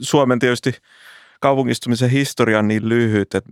[0.00, 0.72] Suomen tietysti
[1.40, 3.50] kaupungistumisen historia on niin lyhyt, että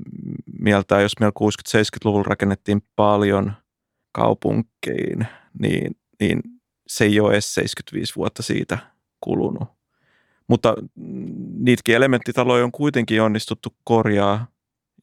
[0.60, 3.52] mieltää, jos meillä 60-70-luvulla rakennettiin paljon
[4.12, 5.26] kaupunkiin,
[5.58, 6.40] niin, niin
[6.86, 8.78] se ei ole edes 75 vuotta siitä
[9.20, 9.68] kulunut.
[10.48, 10.74] Mutta
[11.58, 14.46] niitäkin elementtitaloja on kuitenkin onnistuttu korjaa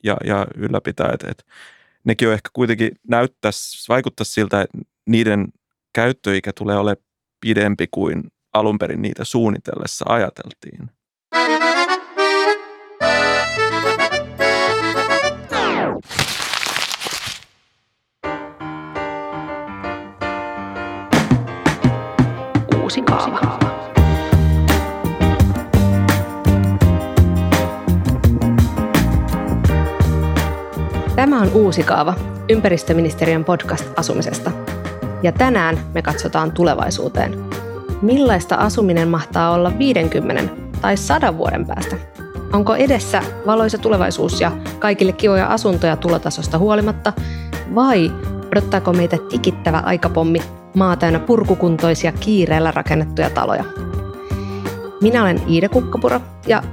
[0.04, 1.44] ja, ja ylläpitää, että, että
[2.04, 5.48] nekin on ehkä kuitenkin näyttäisi, vaikuttaisi siltä, että niiden
[5.94, 7.06] käyttöikä tulee olemaan
[7.40, 8.24] pidempi kuin
[8.54, 10.92] alun perin niitä suunnitellessa ajateltiin.
[31.22, 32.14] Tämä on Uusi kaava,
[32.50, 34.52] ympäristöministeriön podcast asumisesta.
[35.24, 37.46] Ja tänään me katsotaan tulevaisuuteen.
[38.02, 41.96] Millaista asuminen mahtaa olla 50 tai 100 vuoden päästä?
[42.54, 47.14] Onko edessä valoisa tulevaisuus ja kaikille kivoja asuntoja tulotasosta huolimatta?
[47.76, 48.12] Vai
[48.52, 50.40] odottaako meitä tikittävä aikapommi
[50.76, 53.64] maa täynnä purkukuntoisia kiireellä rakennettuja taloja?
[55.02, 56.64] Minä olen Iida Kukkapuro ja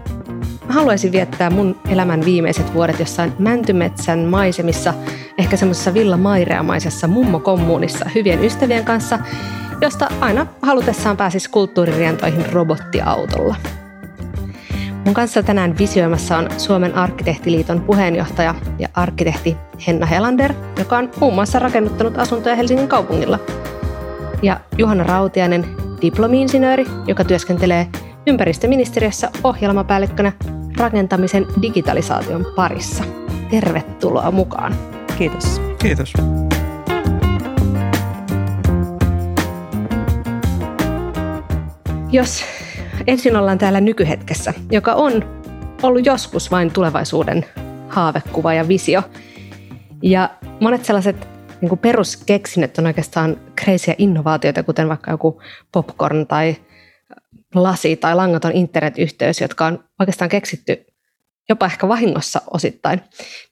[0.68, 4.94] haluaisin viettää mun elämän viimeiset vuodet jossain Mäntymetsän maisemissa,
[5.38, 9.18] ehkä semmoisessa villamaireamaisessa mummokommuunissa hyvien ystävien kanssa,
[9.80, 13.56] josta aina halutessaan pääsisi kulttuuririentoihin robottiautolla.
[15.08, 19.56] Mun kanssa tänään visioimassa on Suomen arkkitehtiliiton puheenjohtaja ja arkkitehti
[19.86, 23.38] Henna Helander, joka on muun muassa rakennuttanut asuntoja Helsingin kaupungilla.
[24.42, 25.66] Ja Juhana Rautiainen,
[26.02, 27.88] diplomi-insinööri, joka työskentelee
[28.26, 30.32] ympäristöministeriössä ohjelmapäällikkönä
[30.78, 33.04] rakentamisen digitalisaation parissa.
[33.50, 34.74] Tervetuloa mukaan.
[35.18, 35.60] Kiitos.
[35.78, 36.12] Kiitos.
[42.12, 42.44] Jos
[43.08, 45.12] ensin ollaan täällä nykyhetkessä, joka on
[45.82, 47.44] ollut joskus vain tulevaisuuden
[47.88, 49.02] haavekuva ja visio.
[50.02, 51.28] Ja monet sellaiset
[51.60, 56.56] niin kuin peruskeksinnöt on oikeastaan kreisiä innovaatioita, kuten vaikka joku popcorn tai
[57.54, 60.86] lasi tai langaton internetyhteys, jotka on oikeastaan keksitty
[61.48, 63.00] jopa ehkä vahingossa osittain.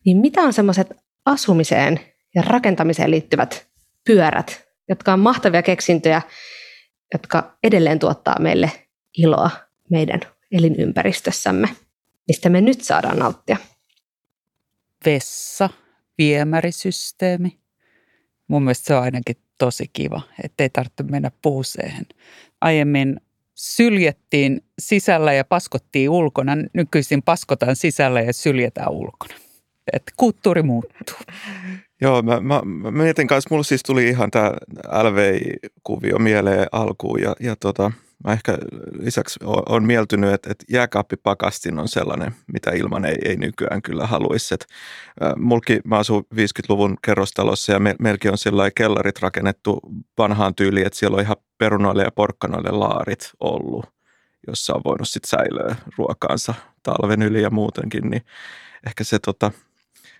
[0.04, 2.00] Niin mitä on semmoiset asumiseen
[2.34, 3.66] ja rakentamiseen liittyvät
[4.06, 6.22] pyörät, jotka on mahtavia keksintöjä,
[7.12, 8.85] jotka edelleen tuottaa meille
[9.16, 9.50] iloa
[9.90, 10.20] meidän
[10.52, 11.68] elinympäristössämme,
[12.28, 13.56] mistä me nyt saadaan nauttia.
[15.04, 15.70] Vessa,
[16.18, 17.58] viemärisysteemi.
[18.48, 22.06] Mun mielestä se on ainakin tosi kiva, ettei tarvitse mennä puuseen.
[22.60, 23.20] Aiemmin
[23.54, 26.52] syljettiin sisällä ja paskottiin ulkona.
[26.72, 29.34] Nykyisin paskotaan sisällä ja syljetään ulkona.
[29.92, 31.16] Että kulttuuri muuttuu.
[32.00, 34.52] Joo, mä, mä, mä mietin kanssa, mulla siis tuli ihan tämä
[35.02, 37.92] LVI-kuvio mieleen alkuun ja, ja tota,
[38.24, 38.58] mä ehkä
[39.00, 44.54] lisäksi olen mieltynyt, että, että jääkaappipakastin on sellainen, mitä ilman ei, ei nykyään kyllä haluaisi.
[44.54, 44.66] Et,
[45.36, 49.80] mulki, mä asun 50-luvun kerrostalossa ja me, meilläkin on sellainen kellarit rakennettu
[50.18, 53.86] vanhaan tyyliin, että siellä on ihan perunoille ja porkkanoille laarit ollut,
[54.46, 58.22] jossa on voinut sitten säilöä ruokaansa talven yli ja muutenkin, niin
[58.86, 59.50] ehkä se, tota,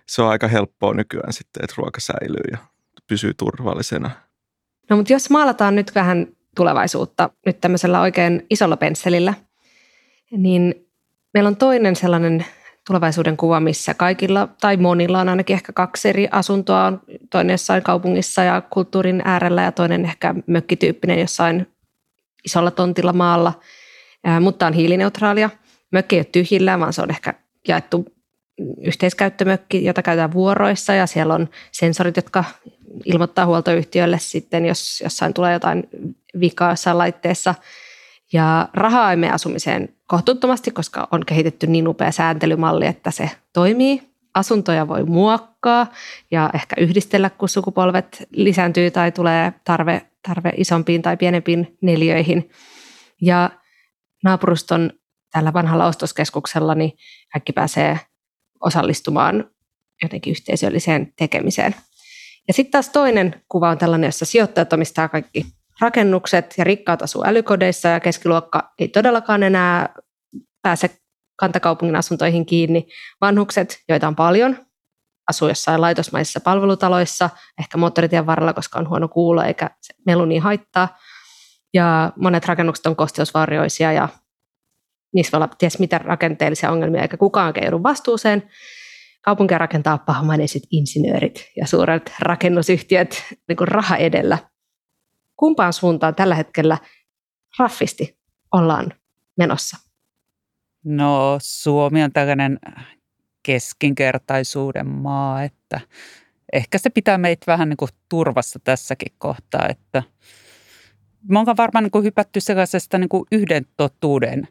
[0.07, 2.57] se on aika helppoa nykyään sitten, että ruoka säilyy ja
[3.07, 4.11] pysyy turvallisena.
[4.89, 9.33] No mutta jos maalataan nyt vähän tulevaisuutta nyt tämmöisellä oikein isolla pensselillä,
[10.31, 10.87] niin
[11.33, 12.45] meillä on toinen sellainen
[12.87, 17.83] tulevaisuuden kuva, missä kaikilla tai monilla on ainakin ehkä kaksi eri asuntoa, on toinen jossain
[17.83, 21.67] kaupungissa ja kulttuurin äärellä ja toinen ehkä mökkityyppinen jossain
[22.45, 23.53] isolla tontilla maalla,
[24.41, 25.49] mutta on hiilineutraalia.
[25.91, 27.33] Mökki ei ole tyhjillä, vaan se on ehkä
[27.67, 28.05] jaettu
[28.81, 30.93] yhteiskäyttömökki, jota käytetään vuoroissa.
[30.93, 32.43] Ja siellä on sensorit, jotka
[33.05, 35.83] ilmoittaa huoltoyhtiölle sitten, jos jossain tulee jotain
[36.39, 37.55] vikaa jossain laitteessa.
[38.33, 44.01] Ja rahaa ei asumiseen kohtuuttomasti, koska on kehitetty niin upea sääntelymalli, että se toimii.
[44.33, 45.87] Asuntoja voi muokkaa
[46.31, 52.49] ja ehkä yhdistellä, kun sukupolvet lisääntyy tai tulee tarve, tarve isompiin tai pienempiin neliöihin.
[53.21, 53.49] Ja
[54.23, 54.91] naapuruston
[55.31, 56.91] tällä vanhalla ostoskeskuksella niin
[57.33, 57.99] kaikki pääsee
[58.61, 59.49] osallistumaan
[60.03, 61.75] jotenkin yhteisölliseen tekemiseen.
[62.47, 65.45] Ja sitten taas toinen kuva on tällainen, jossa sijoittajat omistaa kaikki
[65.81, 69.93] rakennukset ja rikkaat asuu älykodeissa ja keskiluokka ei todellakaan enää
[70.61, 70.89] pääse
[71.35, 72.87] kantakaupungin asuntoihin kiinni.
[73.21, 74.57] Vanhukset, joita on paljon,
[75.29, 77.29] asuu jossain laitosmaisissa palvelutaloissa,
[77.59, 80.97] ehkä moottoritien varrella, koska on huono kuulo eikä se melu niin haittaa.
[81.73, 84.09] Ja monet rakennukset on kosteusvarjoisia ja
[85.13, 88.49] niissä voi olla ties mitä rakenteellisia ongelmia, eikä kukaan joudu vastuuseen.
[89.21, 94.37] Kaupunkia rakentaa pahamaneiset insinöörit ja suuret rakennusyhtiöt niin kuin raha edellä.
[95.37, 96.77] Kumpaan suuntaan tällä hetkellä
[97.59, 98.17] raffisti
[98.51, 98.93] ollaan
[99.37, 99.77] menossa?
[100.83, 102.59] No Suomi on tällainen
[103.43, 105.79] keskinkertaisuuden maa, että
[106.53, 110.03] ehkä se pitää meitä vähän niin kuin turvassa tässäkin kohtaa, että
[111.29, 114.47] me ollaan varmaan niin kuin hypätty sellaisesta niin kuin yhden totuuden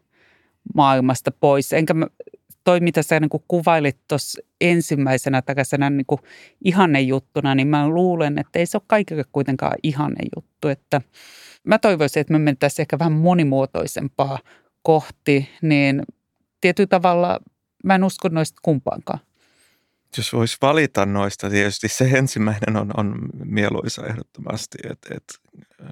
[0.74, 1.72] maailmasta pois.
[1.72, 2.06] Enkä mä,
[2.66, 6.20] toi, mitä sä niin kuin kuvailit tuossa ensimmäisenä tällaisena niin kuin
[6.64, 10.68] ihannejuttuna, niin mä luulen, että ei se ole kaikille kuitenkaan ihannejuttu.
[10.68, 11.00] Että
[11.64, 14.38] mä toivoisin, että me mentäisiin ehkä vähän monimuotoisempaa
[14.82, 16.02] kohti, niin
[16.60, 17.40] tietyllä tavalla
[17.84, 19.20] mä en usko noista kumpaankaan.
[20.16, 24.78] Jos voisi valita noista, tietysti se ensimmäinen on, on mieluisa ehdottomasti.
[24.90, 25.24] että et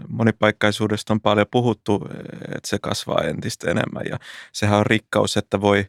[0.09, 2.09] monipaikkaisuudesta on paljon puhuttu,
[2.44, 4.19] että se kasvaa entistä enemmän ja
[4.53, 5.87] sehän on rikkaus, että voi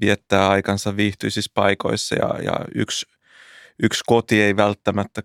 [0.00, 3.06] viettää aikansa viihtyisissä paikoissa ja, ja yksi,
[3.82, 5.22] yksi koti ei välttämättä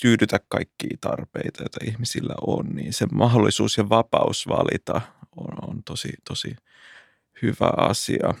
[0.00, 5.00] tyydytä kaikkia tarpeita, joita ihmisillä on, niin se mahdollisuus ja vapaus valita
[5.36, 6.56] on, on tosi, tosi
[7.42, 8.34] hyvä asia.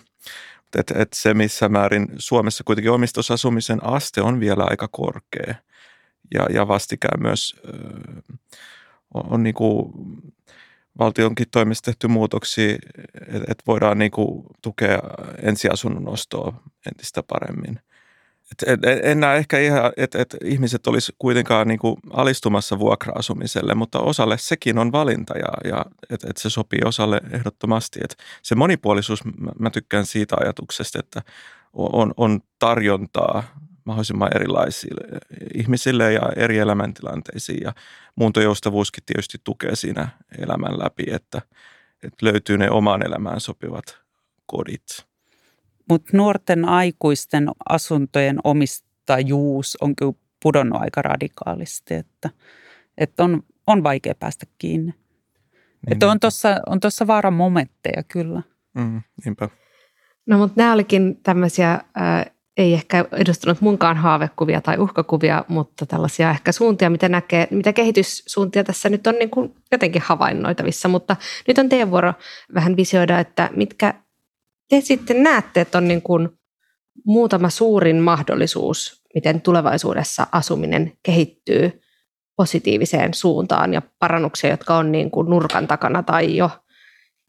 [0.78, 5.54] Et, et se, missä määrin Suomessa kuitenkin omistusasumisen aste on vielä aika korkea
[6.34, 7.56] ja, ja vastikään myös
[9.14, 9.92] on, on niin kuin
[10.98, 12.74] valtionkin toimesta tehty muutoksia,
[13.28, 14.98] että et voidaan niin kuin tukea
[15.42, 17.80] ensiasunnon ostoa entistä paremmin–
[18.52, 23.74] et, et, en näe ehkä ihan, että et ihmiset olisi kuitenkaan niin kuin alistumassa vuokra-asumiselle,
[23.74, 28.00] mutta osalle sekin on valinta ja, ja että et se sopii osalle ehdottomasti.
[28.04, 31.22] Et se monipuolisuus, mä, mä tykkään siitä ajatuksesta, että
[31.72, 33.44] on, on tarjontaa
[33.84, 35.18] mahdollisimman erilaisille
[35.54, 37.72] ihmisille ja eri elämäntilanteisiin ja
[38.16, 40.08] muuntojoustavuuskin tietysti tukee siinä
[40.38, 41.42] elämän läpi, että,
[42.02, 43.98] että löytyy ne omaan elämään sopivat
[44.46, 45.06] kodit.
[45.88, 50.12] Mutta nuorten aikuisten asuntojen omistajuus on kyllä
[50.42, 52.30] pudonnut aika radikaalisti, että,
[52.98, 54.92] että on, on vaikea päästä kiinni.
[54.92, 55.92] Niin.
[55.92, 58.42] Että on tuossa on tossa vaaran momentteja kyllä.
[58.74, 59.48] Mm, niinpä.
[60.26, 62.26] No mutta nämä olikin tämmöisiä, äh,
[62.56, 68.64] ei ehkä edustanut munkaan haavekuvia tai uhkakuvia, mutta tällaisia ehkä suuntia, mitä näkee, mitä kehityssuuntia
[68.64, 70.88] tässä nyt on niin kuin jotenkin havainnoitavissa.
[70.88, 71.16] Mutta
[71.48, 72.12] nyt on teidän vuoro
[72.54, 73.94] vähän visioida, että mitkä
[74.68, 76.28] te sitten näette, että on niin kuin
[77.06, 81.80] muutama suurin mahdollisuus, miten tulevaisuudessa asuminen kehittyy
[82.36, 86.50] positiiviseen suuntaan ja parannuksia, jotka on niin kuin nurkan takana tai jo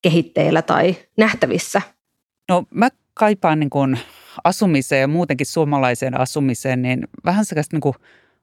[0.02, 1.82] kehitteillä tai nähtävissä?
[2.50, 4.00] No mä kaipaan niin kuin
[4.44, 7.96] asumiseen ja muutenkin suomalaiseen asumiseen niin vähän sellaista niin kuin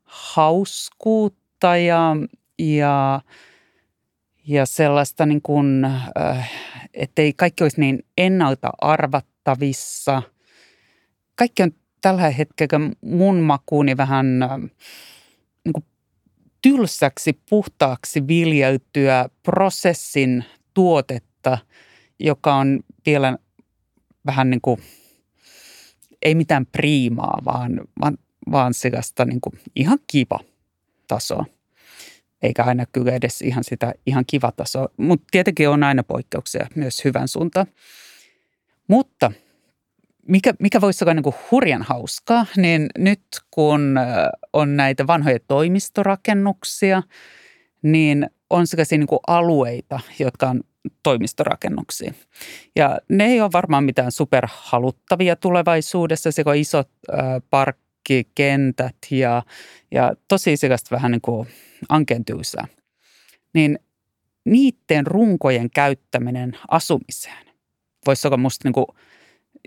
[0.05, 2.17] hauskuutta ja,
[2.59, 3.21] ja,
[4.47, 6.51] ja sellaista niin kuin, äh,
[6.95, 10.23] ettei kaikki olisi niin ennalta arvattavissa.
[11.35, 11.71] Kaikki on
[12.01, 14.65] tällä hetkellä mun makuuni vähän ähm,
[15.65, 15.85] niin kuin
[16.63, 20.45] tylsäksi, puhtaaksi viljeltyä prosessin
[20.75, 21.59] tuotetta,
[22.19, 23.39] joka on vielä
[24.27, 24.81] vähän niin kuin,
[26.23, 28.19] ei mitään priimaa, vaan, vaan,
[28.51, 30.41] vaan sellaista niin kuin ihan kiva
[31.09, 31.45] tasoa
[32.43, 34.89] eikä aina kyllä edes ihan sitä ihan kiva tasoa.
[34.97, 37.67] Mutta tietenkin on aina poikkeuksia myös hyvän suuntaan.
[38.89, 39.33] Mutta
[40.29, 43.95] mikä, mikä voisi olla niin hurjan hauskaa, niin nyt kun
[44.53, 47.03] on näitä vanhoja toimistorakennuksia,
[47.83, 50.61] niin on sellaisia niin kuin alueita, jotka on
[51.03, 52.13] toimistorakennuksia.
[52.77, 56.89] Ja ne ei ole varmaan mitään superhaluttavia tulevaisuudessa, se on isot
[57.51, 59.43] parkkikentät ja,
[59.91, 61.49] ja tosi sellaista vähän niin kuin
[61.89, 62.69] ankentyysää,
[63.55, 63.79] niin
[64.45, 67.51] niiden runkojen käyttäminen asumiseen
[68.07, 68.87] voisi olla musta niin kuin,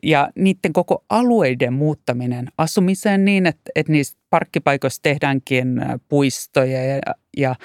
[0.04, 7.02] ja niiden koko alueiden muuttaminen asumiseen niin, että, että niistä parkkipaikoista tehdäänkin puistoja ja,
[7.38, 7.56] ja,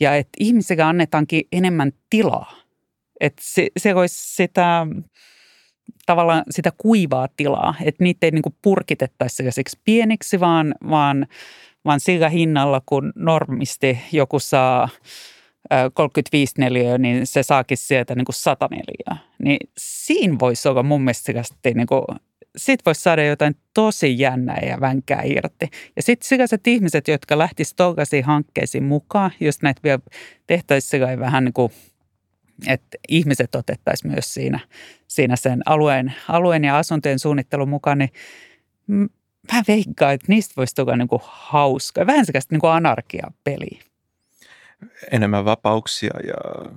[0.00, 2.63] ja että ihmisille annetaankin enemmän tilaa.
[3.20, 4.86] Että se, se olisi sitä
[6.06, 9.42] tavallaan sitä kuivaa tilaa, että niitä ei niin kuin purkitettaisi
[9.84, 11.26] pieniksi, vaan, vaan
[11.84, 14.88] vaan sillä hinnalla, kun normisti joku saa
[15.94, 19.26] 35 neliöä, niin se saakin sieltä niin kuin 100 neliöä.
[19.38, 21.32] Niin siinä voisi olla mun mielestä
[21.74, 22.04] niin kuin,
[22.56, 25.68] sit voisi saada jotain tosi jännää ja vänkää irti.
[25.96, 30.00] Ja sitten sellaiset ihmiset, jotka lähtisivät tuollaisiin hankkeisiin mukaan, jos näitä vielä
[30.46, 31.72] tehtäisiin vähän niin kuin,
[32.66, 34.60] että ihmiset otettaisiin myös siinä,
[35.06, 38.10] siinä sen alueen, alueen ja asuntojen suunnittelun mukaan, niin
[39.52, 42.06] mä veikkaan, että niistä voisi tulla niin hauska.
[42.06, 43.82] Vähän sellaista niin anarkia-peliä.
[45.10, 46.70] Enemmän vapauksia ja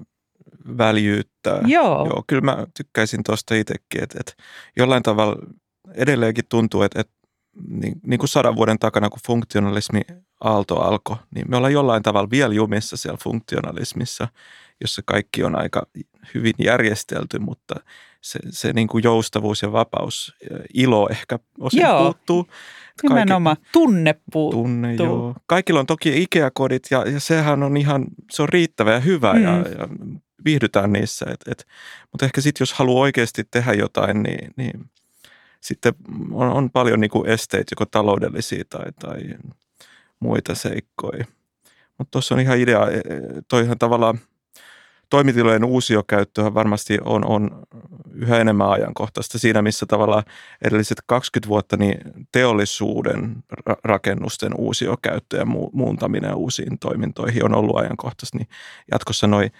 [0.77, 1.59] väljyyttä.
[1.65, 2.05] Joo.
[2.05, 4.33] Joo kyllä mä tykkäisin tuosta itsekin, että, että
[4.77, 5.35] jollain tavalla
[5.93, 7.13] edelleenkin tuntuu, että, että
[7.67, 10.01] niin, niin kuin sadan vuoden takana, kun funktionalismi
[10.41, 14.27] aalto alkoi, niin me ollaan jollain tavalla vielä jumissa siellä funktionalismissa.
[14.81, 15.87] Jossa kaikki on aika
[16.33, 17.75] hyvin järjestelty, mutta
[18.21, 20.35] se, se niin kuin joustavuus ja vapaus,
[20.73, 22.03] ilo ehkä osin joo.
[22.03, 22.47] puuttuu.
[23.03, 24.63] Nimenomaan tunne puuttuu.
[24.63, 25.35] Tunne, joo.
[25.45, 29.43] Kaikilla on toki Ikea-kodit ja, ja sehän on ihan, se on riittävä ja hyvä mm.
[29.43, 29.87] ja, ja
[30.45, 31.25] viihdytään niissä.
[31.29, 31.67] Et, et,
[32.11, 34.89] mutta ehkä sitten jos haluaa oikeasti tehdä jotain, niin, niin
[35.61, 35.93] sitten
[36.31, 39.21] on, on paljon niin kuin esteitä, joko taloudellisia tai, tai
[40.19, 41.25] muita seikkoja.
[41.97, 43.01] Mutta tuossa on ihan idea, e, e,
[43.47, 44.19] toihan tavallaan
[45.09, 47.63] toimitilojen uusiokäyttöhän varmasti on, on
[48.13, 50.23] yhä enemmän ajankohtaista siinä, missä tavallaan
[50.65, 51.97] edelliset 20 vuotta niin
[52.31, 53.35] teollisuuden
[53.83, 58.47] rakennusten uusiokäyttö ja muuntaminen uusiin toimintoihin on ollut ajankohtaista, niin
[58.91, 59.51] jatkossa noin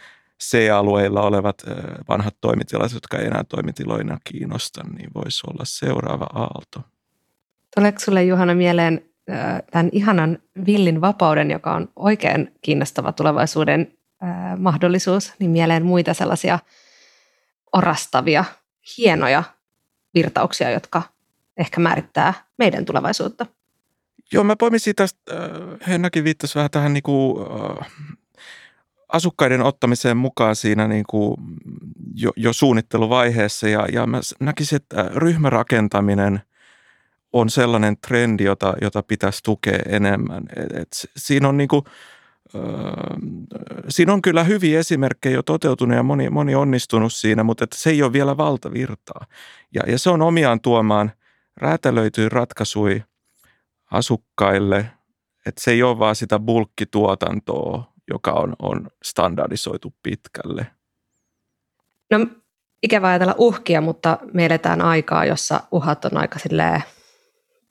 [0.43, 1.63] C-alueilla olevat
[2.09, 6.81] vanhat toimitilat, jotka ei enää toimitiloina kiinnosta, niin voisi olla seuraava aalto.
[7.75, 9.01] Tuleeko sinulle Juhana mieleen
[9.71, 13.96] tämän ihanan villin vapauden, joka on oikein kiinnostava tulevaisuuden
[14.57, 16.59] mahdollisuus, niin mieleen muita sellaisia
[17.73, 18.45] orastavia,
[18.97, 19.43] hienoja
[20.13, 21.01] virtauksia, jotka
[21.57, 23.45] ehkä määrittää meidän tulevaisuutta.
[24.31, 25.19] Joo, mä poimisin tästä,
[25.87, 27.47] Hennakin viittasi vähän tähän niin kuin,
[29.09, 31.37] asukkaiden ottamiseen mukaan siinä niin kuin
[32.15, 36.41] jo, jo suunnitteluvaiheessa ja, ja mä näkisin, että ryhmärakentaminen
[37.33, 40.43] on sellainen trendi, jota, jota pitäisi tukea enemmän.
[40.55, 41.83] Et, et siinä on niin kuin,
[43.89, 47.89] siinä on kyllä hyviä esimerkkejä jo toteutunut ja moni, moni onnistunut siinä, mutta että se
[47.89, 49.25] ei ole vielä valtavirtaa.
[49.73, 51.11] Ja, ja se on omiaan tuomaan
[51.57, 53.03] räätälöityä ratkaisuja
[53.91, 54.77] asukkaille,
[55.45, 60.67] että se ei ole vaan sitä bulkkituotantoa, joka on, on standardisoitu pitkälle.
[62.11, 62.27] No
[62.83, 66.39] ikävä ajatella uhkia, mutta me eletään aikaa, jossa uhat on aika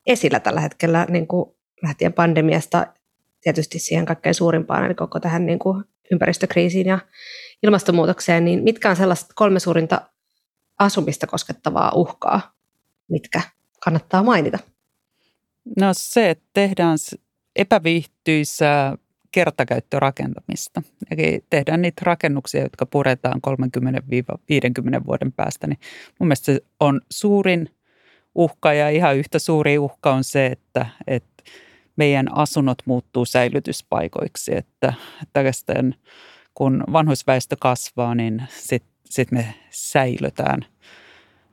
[0.06, 1.50] esillä tällä hetkellä, niin kuin
[1.82, 2.86] lähtien pandemiasta
[3.40, 6.98] tietysti siihen kaikkein suurimpaan, eli koko tähän niin kuin ympäristökriisiin ja
[7.62, 10.00] ilmastonmuutokseen, niin mitkä on sellaiset kolme suurinta
[10.78, 12.54] asumista koskettavaa uhkaa,
[13.08, 13.40] mitkä
[13.80, 14.58] kannattaa mainita?
[15.80, 16.98] No se, että tehdään
[17.56, 18.96] epäviihtyisää
[19.32, 20.82] kertakäyttörakentamista.
[21.10, 23.40] Eli tehdään niitä rakennuksia, jotka puretaan
[25.00, 25.66] 30-50 vuoden päästä.
[25.66, 25.78] Niin
[26.18, 27.70] mun mielestä se on suurin
[28.34, 31.35] uhka ja ihan yhtä suuri uhka on se, että, että
[31.96, 34.56] meidän asunnot muuttuu säilytyspaikoiksi.
[34.56, 35.42] Että, että
[36.54, 40.66] kun vanhusväestö kasvaa, niin sitten sit me säilötään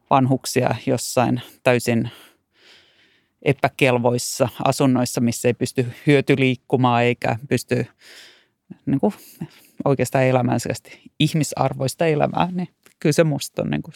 [0.10, 2.10] vanhuksia jossain täysin
[3.42, 7.86] epäkelvoissa asunnoissa, missä ei pysty hyötyliikkumaan eikä pysty
[8.86, 9.14] niin kuin,
[9.86, 10.60] oikeastaan elämään
[11.20, 12.68] ihmisarvoista elämää, niin
[13.00, 13.94] kyllä se musta on niin kuin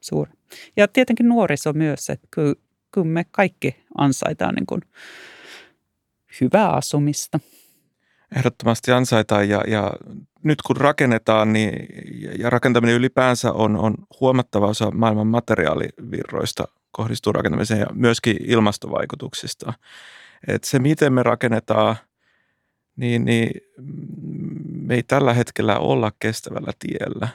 [0.00, 0.32] suuri.
[0.76, 2.54] Ja tietenkin nuoriso myös, että kyllä,
[2.92, 4.80] kyllä me kaikki ansaitaan niin kuin
[6.40, 7.40] hyvää asumista.
[8.36, 9.92] Ehdottomasti ansaitaan ja, ja
[10.42, 11.72] nyt kun rakennetaan niin,
[12.38, 19.72] ja rakentaminen ylipäänsä on, on huomattava osa maailman materiaalivirroista kohdistuu rakentamiseen ja myöskin ilmastovaikutuksista.
[20.48, 21.96] Et se, miten me rakennetaan,
[22.96, 23.50] niin, niin
[24.72, 27.28] me ei tällä hetkellä olla kestävällä tiellä.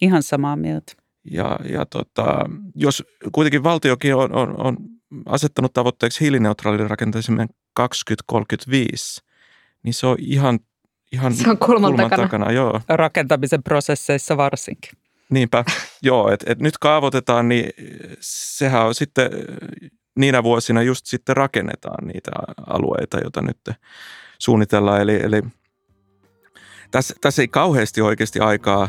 [0.00, 0.92] Ihan samaa mieltä.
[1.30, 4.76] Ja, ja tota, jos kuitenkin valtiokin on, on, on
[5.26, 9.22] asettanut tavoitteeksi hiilineutraalin rakentamisen 2035,
[9.82, 10.58] niin se on ihan,
[11.12, 12.22] ihan se on kulman, kulman takana.
[12.22, 12.52] takana.
[12.52, 12.80] Joo.
[12.88, 14.90] Rakentamisen prosesseissa varsinkin.
[15.30, 15.64] Niinpä,
[16.02, 17.70] joo, että et nyt kaavoitetaan, niin
[18.20, 19.30] sehän on sitten
[20.16, 22.30] niinä vuosina just sitten rakennetaan niitä
[22.66, 23.76] alueita, joita nyt
[24.38, 25.00] suunnitellaan.
[25.00, 25.42] Eli, eli
[26.90, 28.88] tässä, tässä ei kauheasti oikeasti aikaa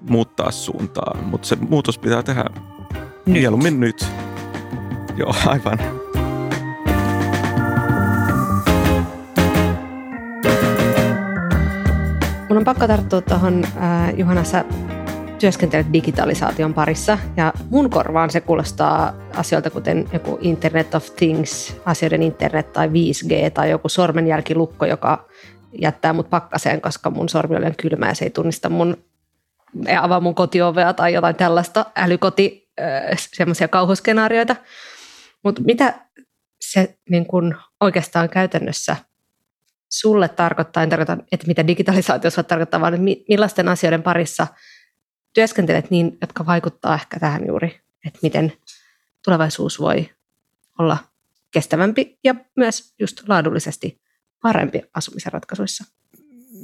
[0.00, 3.26] muuttaa suuntaa, mutta se muutos pitää tehdä nyt.
[3.26, 4.06] mieluummin nyt.
[5.16, 5.78] Joo, aivan.
[12.48, 14.64] Mun on pakko tarttua tuohon, äh, Juhana, sä
[15.38, 22.22] työskentelet digitalisaation parissa ja mun korvaan se kuulostaa asioilta kuten joku Internet of Things, asioiden
[22.22, 25.28] internet tai 5G tai joku sormenjälkilukko, joka
[25.82, 28.96] jättää mut pakkaseen, koska mun sormi on kylmä ja se ei tunnista mun,
[29.86, 32.68] ei avaa mun kotiovea tai jotain tällaista älykoti,
[33.16, 34.56] semmoisia kauhuskenaarioita.
[35.44, 36.06] Mutta mitä
[36.60, 38.96] se niin kun oikeastaan käytännössä
[39.88, 44.46] sulle tarkoittaa, en tarkoita, että mitä digitalisaatio sulle tarkoittaa, vaan millaisten asioiden parissa–
[45.34, 48.52] työskentelet niin, jotka vaikuttaa ehkä tähän juuri, että miten
[49.24, 50.10] tulevaisuus voi
[50.78, 50.98] olla
[51.50, 54.00] kestävämpi ja myös just laadullisesti
[54.42, 55.84] parempi asumisen ratkaisuissa?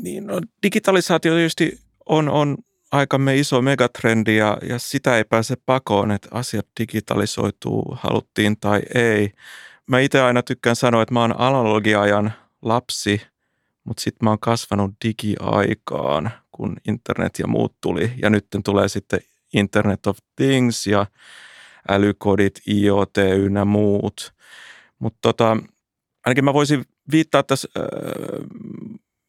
[0.02, 2.58] Niin, no, digitalisaatio tietysti on, on
[2.92, 9.32] aikamme iso megatrendi ja, ja sitä ei pääse pakoon, että asiat digitalisoituu, haluttiin tai ei.
[9.86, 12.32] Mä itse aina tykkään sanoa, että mä oon analogiajan
[12.62, 13.22] lapsi,
[13.84, 18.12] mutta sitten mä oon kasvanut digiaikaan, kun internet ja muut tuli.
[18.22, 19.20] Ja nyt tulee sitten
[19.54, 21.06] Internet of Things ja
[21.88, 24.34] älykodit, IoT ynnä muut.
[24.98, 25.56] Mutta tota,
[26.26, 27.84] ainakin mä voisin viittaa tässä äh,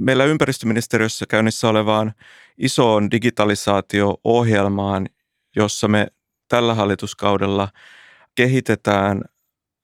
[0.01, 2.13] meillä ympäristöministeriössä käynnissä olevaan
[2.58, 5.10] isoon digitalisaatio-ohjelmaan,
[5.55, 6.08] jossa me
[6.48, 7.67] tällä hallituskaudella
[8.36, 9.22] kehitetään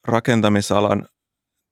[0.08, 1.08] rakentamisalan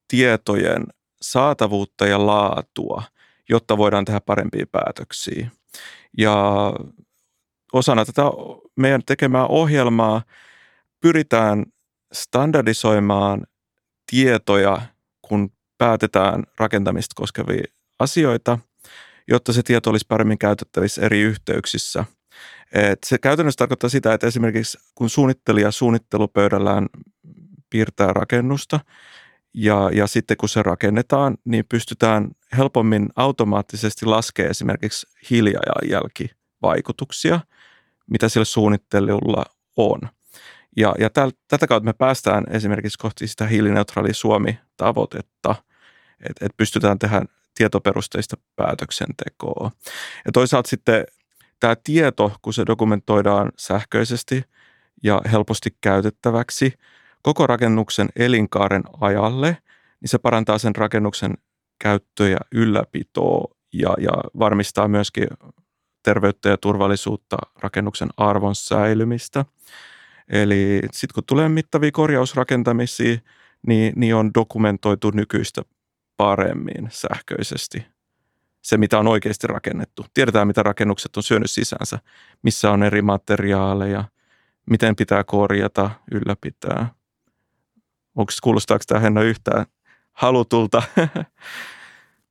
[0.08, 0.84] tietojen
[1.22, 3.04] saatavuutta ja laatua,
[3.50, 5.50] jotta voidaan tehdä parempia päätöksiä.
[6.18, 6.74] Ja
[7.74, 8.22] osana tätä
[8.75, 10.22] meidän tekemää ohjelmaa
[11.02, 11.66] pyritään
[12.14, 13.44] standardisoimaan
[14.12, 14.82] tietoja,
[15.22, 17.64] kun päätetään rakentamista koskevia
[18.00, 18.60] asioita,
[19.28, 22.06] jotta se tieto olisi paremmin käytettävissä eri yhteyksissä.
[22.72, 26.88] Et se käytännössä tarkoittaa sitä, että esimerkiksi kun suunnittelija suunnittelupöydällään
[27.70, 28.80] piirtää rakennusta
[29.54, 37.40] ja, ja sitten kun se rakennetaan, niin pystytään helpommin automaattisesti laskemaan esimerkiksi hiilijalanjälkivaikutuksia,
[38.12, 40.00] mitä sillä suunnittelulla on.
[40.78, 45.56] Ja, ja täl, tätä kautta me päästään esimerkiksi kohti sitä hiilineutraali Suomi-tavoitetta,
[46.30, 47.22] että et pystytään tehdä
[47.56, 49.72] tietoperusteista päätöksentekoa.
[50.26, 51.06] Ja toisaalta sitten
[51.60, 54.44] tämä tieto, kun se dokumentoidaan sähköisesti
[55.04, 56.74] ja helposti käytettäväksi
[57.22, 59.58] koko rakennuksen elinkaaren ajalle,
[60.02, 61.34] niin se parantaa sen rakennuksen
[61.80, 65.28] käyttöä ja ylläpitoa ja, ja varmistaa myöskin
[66.04, 69.46] terveyttä ja turvallisuutta, rakennuksen arvon säilymistä.
[70.30, 73.18] Eli sitten kun tulee mittavia korjausrakentamisia,
[73.68, 75.62] niin, niin on dokumentoitu nykyistä
[76.17, 77.86] paremmin sähköisesti
[78.65, 80.05] se, mitä on oikeasti rakennettu.
[80.13, 82.00] Tiedetään, mitä rakennukset on syönyt sisänsä,
[82.41, 84.03] missä on eri materiaaleja,
[84.69, 86.89] miten pitää korjata, ylläpitää.
[88.15, 89.65] Onko, kuulostaako tämä Henna yhtään
[90.13, 90.84] halutulta?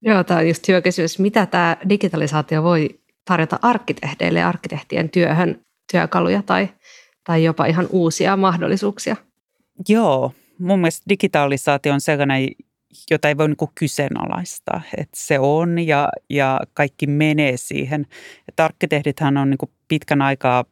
[0.02, 1.18] Joo, tämä on just hyvä kysymys.
[1.18, 5.60] Mitä tämä digitalisaatio voi tarjota arkkitehdeille ja arkkitehtien työhön
[5.92, 6.68] työkaluja tai,
[7.24, 9.16] tai jopa ihan uusia mahdollisuuksia?
[9.88, 12.48] Joo, mun mielestä digitalisaatio on sellainen,
[13.10, 14.82] jota ei voi niin kyseenalaistaa.
[14.96, 18.06] Että se on ja, ja kaikki menee siihen.
[18.48, 20.64] Että arkkitehdithän on niin pitkän aikaa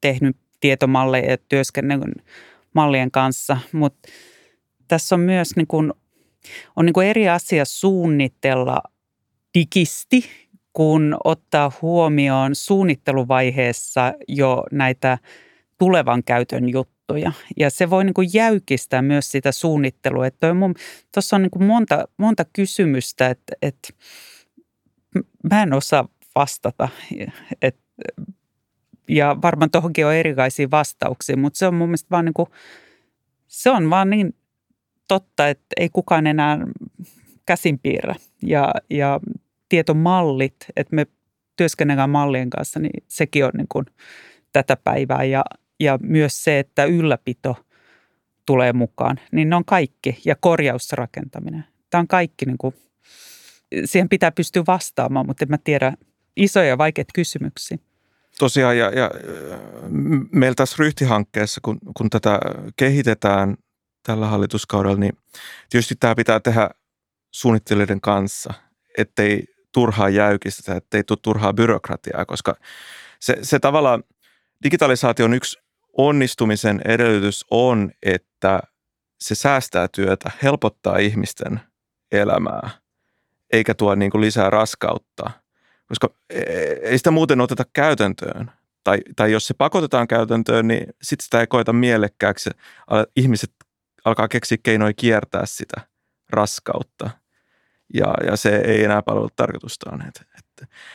[0.00, 2.24] tehnyt tietomalleja ja työskennellyt
[2.74, 4.08] mallien kanssa, mutta
[4.88, 5.92] tässä on myös niin kuin,
[6.76, 8.82] on niin kuin eri asia suunnitella
[9.58, 10.24] digisti,
[10.72, 15.18] kun ottaa huomioon suunnitteluvaiheessa jo näitä
[15.78, 17.32] tulevan käytön juttuja juttuja.
[17.56, 20.24] Ja se voi niin kuin jäykistää myös sitä suunnittelua.
[21.14, 23.88] Tuossa on niin kuin monta, monta kysymystä, että, että
[25.50, 26.88] mä en osaa vastata.
[27.62, 27.76] Et,
[29.08, 32.48] ja varmaan tuohonkin on erilaisia vastauksia, mutta se on mun mielestä vaan niin kuin,
[33.46, 34.34] se on vaan niin
[35.08, 36.58] totta, että ei kukaan enää
[37.46, 38.14] käsin piirrä.
[38.42, 39.20] Ja, ja
[39.68, 41.06] tietomallit, että me
[41.56, 43.86] työskennellään mallien kanssa, niin sekin on niin kuin
[44.52, 45.24] tätä päivää.
[45.24, 45.44] Ja,
[45.80, 47.56] ja myös se, että ylläpito
[48.46, 50.20] tulee mukaan, niin ne on kaikki.
[50.24, 51.64] Ja korjausrakentaminen.
[51.90, 52.74] Tämä on kaikki, niin kuin,
[53.84, 55.92] siihen pitää pystyä vastaamaan, mutta en mä tiedä
[56.36, 57.78] isoja ja vaikeita kysymyksiä.
[58.38, 59.10] Tosiaan, ja, ja
[60.32, 62.40] meillä tässä ryhtihankkeessa, kun, kun tätä
[62.76, 63.56] kehitetään
[64.02, 65.18] tällä hallituskaudella, niin
[65.70, 66.70] tietysti tämä pitää tehdä
[67.30, 68.54] suunnittelijoiden kanssa,
[68.98, 72.56] ettei turhaa jäykistä, ettei tule turhaa byrokratiaa, koska
[73.20, 74.04] se, se tavallaan
[74.62, 75.58] digitalisaation yksi
[75.98, 78.60] onnistumisen edellytys on, että
[79.20, 81.60] se säästää työtä, helpottaa ihmisten
[82.12, 82.70] elämää,
[83.52, 85.30] eikä tuo niin kuin lisää raskautta.
[85.88, 86.40] Koska e,
[86.82, 88.50] ei sitä muuten oteta käytäntöön.
[88.84, 92.50] Tai, tai jos se pakotetaan käytäntöön, niin sitten sitä ei koeta mielekkääksi.
[93.16, 93.52] Ihmiset
[94.04, 95.80] alkaa keksiä keinoja kiertää sitä
[96.30, 97.10] raskautta.
[97.94, 100.12] Ja, ja se ei enää palvelu tarkoitustaan.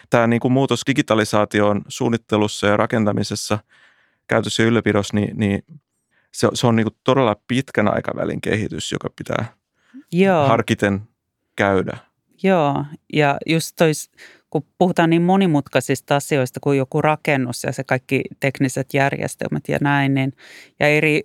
[0.10, 3.60] Tämä niin kuin muutos digitalisaation suunnittelussa ja rakentamisessa–
[4.28, 5.64] käytössä ja ylläpidossa, niin, niin
[6.32, 9.54] se, se on niin kuin todella pitkän aikavälin kehitys, joka pitää
[10.12, 10.48] Joo.
[10.48, 11.02] harkiten
[11.56, 11.98] käydä.
[12.44, 14.12] Joo, ja just tois,
[14.50, 20.14] kun puhutaan niin monimutkaisista asioista kuin joku rakennus ja se kaikki tekniset järjestelmät ja näin,
[20.14, 20.34] niin,
[20.80, 21.24] ja eri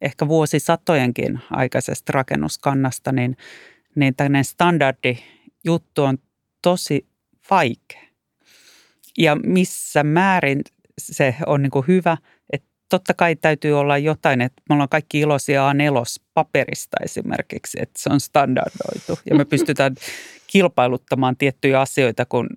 [0.00, 3.36] ehkä vuosisatojenkin aikaisesta rakennuskannasta, niin,
[3.94, 5.18] niin tämmöinen standardi
[5.64, 6.18] juttu on
[6.62, 7.06] tosi
[7.50, 8.08] vaikea.
[9.18, 10.60] Ja missä määrin
[10.98, 12.16] se on niin hyvä–
[12.88, 18.20] totta kai täytyy olla jotain, että me ollaan kaikki iloisia A4-paperista esimerkiksi, että se on
[18.20, 19.94] standardoitu ja me pystytään
[20.52, 22.48] kilpailuttamaan tiettyjä asioita, kun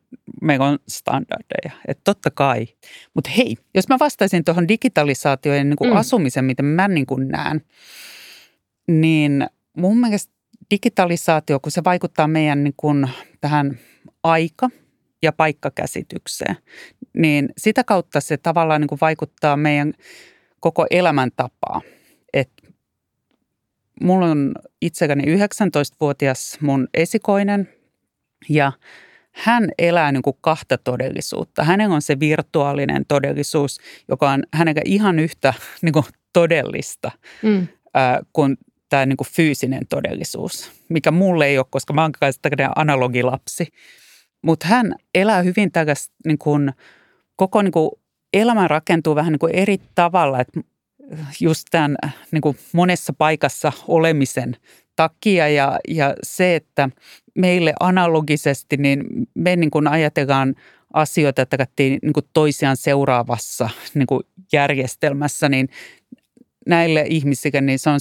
[0.42, 1.72] meillä on standardeja.
[1.88, 2.68] Että totta kai.
[3.14, 5.98] Mutta hei, jos mä vastaisin tuohon digitalisaatioon ja niin kuin mm.
[5.98, 7.62] asumisen, miten mä niin kuin näen,
[8.88, 10.34] niin mun mielestä
[10.72, 13.10] digitalisaatio, kun se vaikuttaa meidän niin kuin
[13.42, 13.80] tähän
[14.24, 14.70] aika-
[15.22, 16.58] ja paikkakäsitykseen,
[17.14, 19.94] niin sitä kautta se tavallaan niin kuin vaikuttaa meidän
[20.60, 21.82] koko elämäntapaa.
[22.34, 22.52] Et
[24.02, 27.70] mulla on itsekäni 19-vuotias mun esikoinen
[28.50, 28.72] ja
[29.32, 31.64] hän elää niin kuin kahta todellisuutta.
[31.64, 37.12] Hänen on se virtuaalinen todellisuus, joka on hänen ihan yhtä niin kuin todellista
[37.44, 37.68] mm.
[37.94, 38.58] ää, kuin
[38.90, 42.12] tämä niin kuin fyysinen todellisuus, mikä mulle ei ole, koska mä oon
[42.76, 43.68] analogilapsi.
[44.42, 46.74] Mutta hän elää hyvin tällaista, niin kuin,
[47.42, 47.92] koko niin kuin
[48.34, 50.62] elämä rakentuu vähän niin kuin eri tavalla, että
[51.40, 51.96] just tämän
[52.32, 54.58] niin kuin monessa paikassa olemisen
[54.96, 55.50] takia.
[55.50, 56.90] Ja, ja se, että
[57.36, 59.04] meille analogisesti, niin
[59.36, 60.56] me niin kuin ajatellaan
[60.94, 64.22] asioita, että niin kuin toisiaan seuraavassa niin kuin
[64.54, 65.70] järjestelmässä, niin
[66.68, 68.00] näille ihmisille niin se on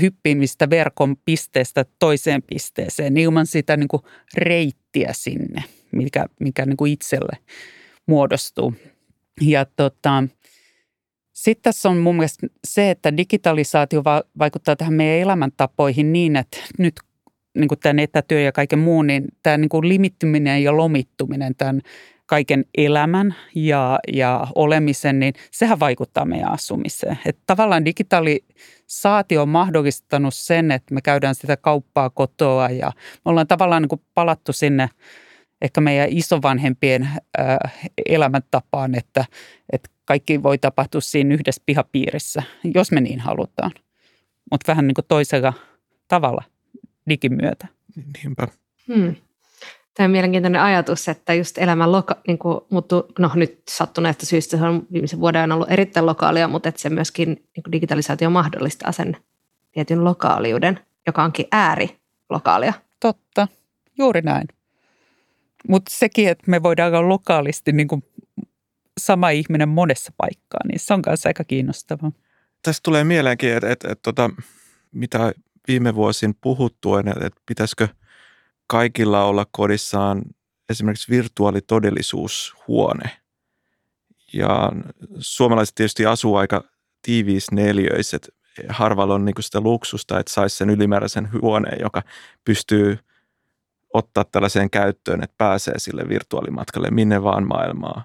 [0.00, 4.02] hyppimistä verkon pisteestä toiseen pisteeseen ilman sitä niin kuin
[4.34, 7.38] reittiä sinne, mikä, mikä niin kuin itselle
[8.08, 8.74] muodostuu.
[9.40, 10.24] Ja tota,
[11.32, 16.58] sitten tässä on mun mielestä se, että digitalisaatio va- vaikuttaa tähän meidän elämäntapoihin niin, että
[16.78, 16.94] nyt
[17.54, 21.80] niin kuin tämän etätyö ja kaiken muun, niin tämä niin kuin limittyminen ja lomittuminen tämän
[22.26, 27.18] kaiken elämän ja, ja olemisen, niin sehän vaikuttaa meidän asumiseen.
[27.26, 33.46] Että tavallaan digitalisaatio on mahdollistanut sen, että me käydään sitä kauppaa kotoa ja me ollaan
[33.46, 34.88] tavallaan niin kuin palattu sinne
[35.62, 37.02] ehkä meidän isovanhempien
[37.40, 37.58] äh,
[38.06, 39.24] elämäntapaan, että,
[39.72, 42.42] että kaikki voi tapahtua siinä yhdessä pihapiirissä,
[42.74, 43.70] jos me niin halutaan.
[44.50, 45.52] Mutta vähän niin kuin toisella
[46.08, 46.44] tavalla
[47.08, 47.66] digin myötä.
[47.96, 48.48] Niinpä.
[48.94, 49.14] Hmm.
[49.94, 54.56] Tämä on mielenkiintoinen ajatus, että just elämä loka, niin kuin muuttuu, no nyt sattuneesta syystä
[54.56, 58.30] se on viimeisen vuoden ajan ollut erittäin lokaalia, mutta että se myöskin niin kuin digitalisaatio
[58.30, 59.16] mahdollistaa sen
[59.72, 62.72] tietyn lokaaliuden, joka onkin äärilokaalia.
[63.00, 63.48] Totta,
[63.98, 64.48] juuri näin.
[65.68, 68.02] Mutta sekin, että me voidaan olla lokaalisti niin kuin
[69.00, 72.12] sama ihminen monessa paikkaa, niin se on myös aika kiinnostavaa.
[72.62, 74.30] Tästä tulee mieleenkin, että, että, että, että
[74.92, 75.32] mitä
[75.68, 77.88] viime vuosin puhuttu, että, että pitäisikö
[78.66, 80.22] kaikilla olla kodissaan
[80.70, 83.10] esimerkiksi virtuaalitodellisuushuone.
[84.32, 84.72] Ja
[85.18, 86.64] suomalaiset tietysti asuu aika
[87.02, 88.28] tiiviis neljöiset.
[88.68, 92.02] Harvalla on niin sitä luksusta, että saisi sen ylimääräisen huoneen, joka
[92.44, 92.98] pystyy
[93.94, 98.04] ottaa tällaiseen käyttöön, että pääsee sille virtuaalimatkalle minne vaan maailmaa.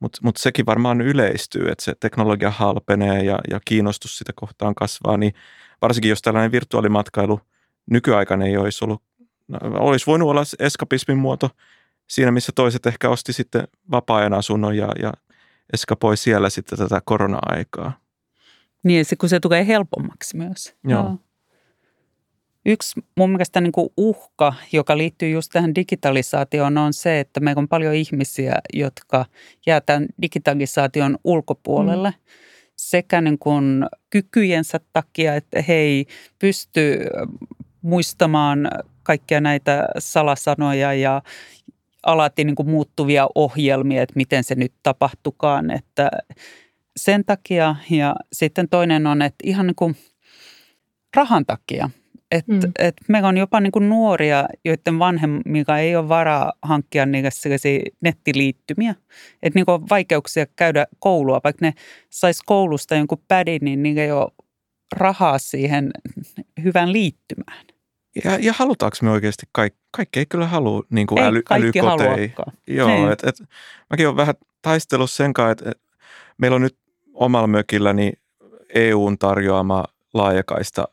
[0.00, 5.16] Mutta mut sekin varmaan yleistyy, että se teknologia halpenee ja, ja kiinnostus sitä kohtaan kasvaa,
[5.16, 5.34] niin
[5.82, 7.40] varsinkin jos tällainen virtuaalimatkailu
[7.90, 9.02] nykyaikainen ei olisi ollut,
[9.48, 11.50] no, olisi voinut olla eskapismin muoto
[12.06, 15.12] siinä, missä toiset ehkä osti sitten vapaa-ajan asunnon ja, ja
[15.72, 17.92] eskapoi siellä sitten tätä korona-aikaa.
[18.82, 20.74] Niin, se, kun se tulee helpommaksi myös.
[20.84, 21.02] Joo.
[21.02, 21.18] Joo.
[22.68, 27.60] Yksi mun mielestä niin kuin uhka, joka liittyy just tähän digitalisaatioon, on se, että meillä
[27.60, 29.26] on paljon ihmisiä, jotka
[29.66, 32.10] jää tämän digitalisaation ulkopuolelle.
[32.10, 32.16] Mm.
[32.76, 36.06] Sekä niin kuin kykyjensä takia, että he ei
[36.38, 36.98] pysty
[37.82, 38.70] muistamaan
[39.02, 41.22] kaikkia näitä salasanoja ja
[42.02, 45.70] alati niin kuin muuttuvia ohjelmia, että miten se nyt tapahtukaan.
[45.70, 46.10] Että
[46.96, 49.96] sen takia ja sitten toinen on, että ihan niin kuin
[51.14, 51.90] rahan takia–
[52.30, 52.60] et, mm.
[52.78, 57.28] et meillä on jopa niin kuin nuoria, joiden vanhemmilla ei ole varaa hankkia niitä
[58.00, 58.94] nettiliittymiä.
[59.42, 61.72] Että niin on vaikeuksia käydä koulua, vaikka ne
[62.10, 64.32] sais koulusta jonkun pädin, niin niillä ei ole
[64.96, 65.90] rahaa siihen
[66.62, 67.66] hyvään liittymään.
[68.24, 69.78] Ja, ja halutaanko me oikeasti kaikki?
[69.90, 72.34] Kaikki ei kyllä halua niin kuin ei äly, kaikki älykotei.
[72.66, 73.12] Joo, niin.
[73.12, 73.42] et, et,
[73.90, 75.82] mäkin olen vähän taistellut sen kanssa, että et,
[76.38, 76.78] meillä on nyt
[77.14, 78.12] omalla mökilläni
[78.74, 79.84] EUn tarjoama
[80.14, 80.88] laajakaista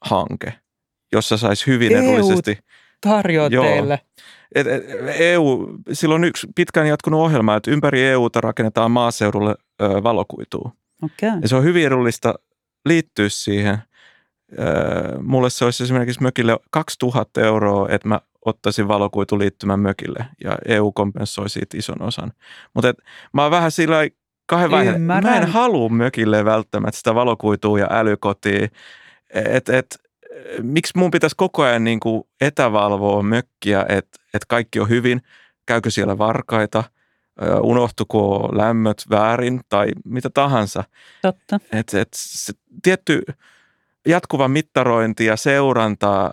[0.00, 0.52] hanke–
[1.14, 2.58] jossa saisi hyvin EU edullisesti.
[3.00, 4.00] tarjoaa teille.
[4.54, 4.84] Et, et,
[5.18, 10.70] EU, sillä on yksi pitkään jatkunut ohjelma, että ympäri EUta rakennetaan maaseudulle ö, valokuitua.
[11.02, 11.38] Okay.
[11.42, 12.34] Ja se on hyvin edullista
[12.84, 13.78] liittyä siihen.
[14.52, 20.58] Ö, mulle se olisi esimerkiksi mökille 2000 euroa, että mä ottaisin valokuitu liittymän mökille ja
[20.68, 22.32] EU kompensoi siitä ison osan.
[22.74, 22.94] Mutta
[23.32, 23.96] mä oon vähän sillä
[24.46, 25.00] kahden vaiheen.
[25.00, 28.68] Mä en halua mökille välttämättä sitä valokuitua ja älykotia.
[29.34, 29.98] Et, et,
[30.62, 35.22] miksi mun pitäisi koko ajan niin kuin etävalvoa mökkiä, että, että kaikki on hyvin,
[35.66, 36.84] käykö siellä varkaita,
[37.60, 40.84] unohtuko lämmöt väärin tai mitä tahansa.
[41.22, 41.60] Totta.
[41.72, 43.22] Et, et se tietty
[44.06, 46.30] jatkuva mittarointi ja seuranta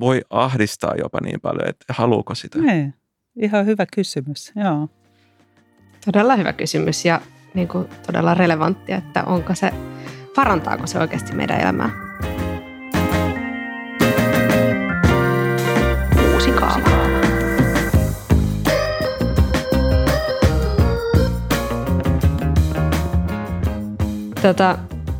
[0.00, 2.58] voi ahdistaa jopa niin paljon, että haluuko sitä?
[2.58, 2.64] Ei.
[2.64, 2.94] Niin.
[3.36, 4.88] Ihan hyvä kysymys, joo.
[6.04, 7.20] Todella hyvä kysymys ja
[7.54, 9.70] niin kuin todella relevantti, että onko se,
[10.34, 12.11] parantaako se oikeasti meidän elämää?
[24.42, 24.78] Tota,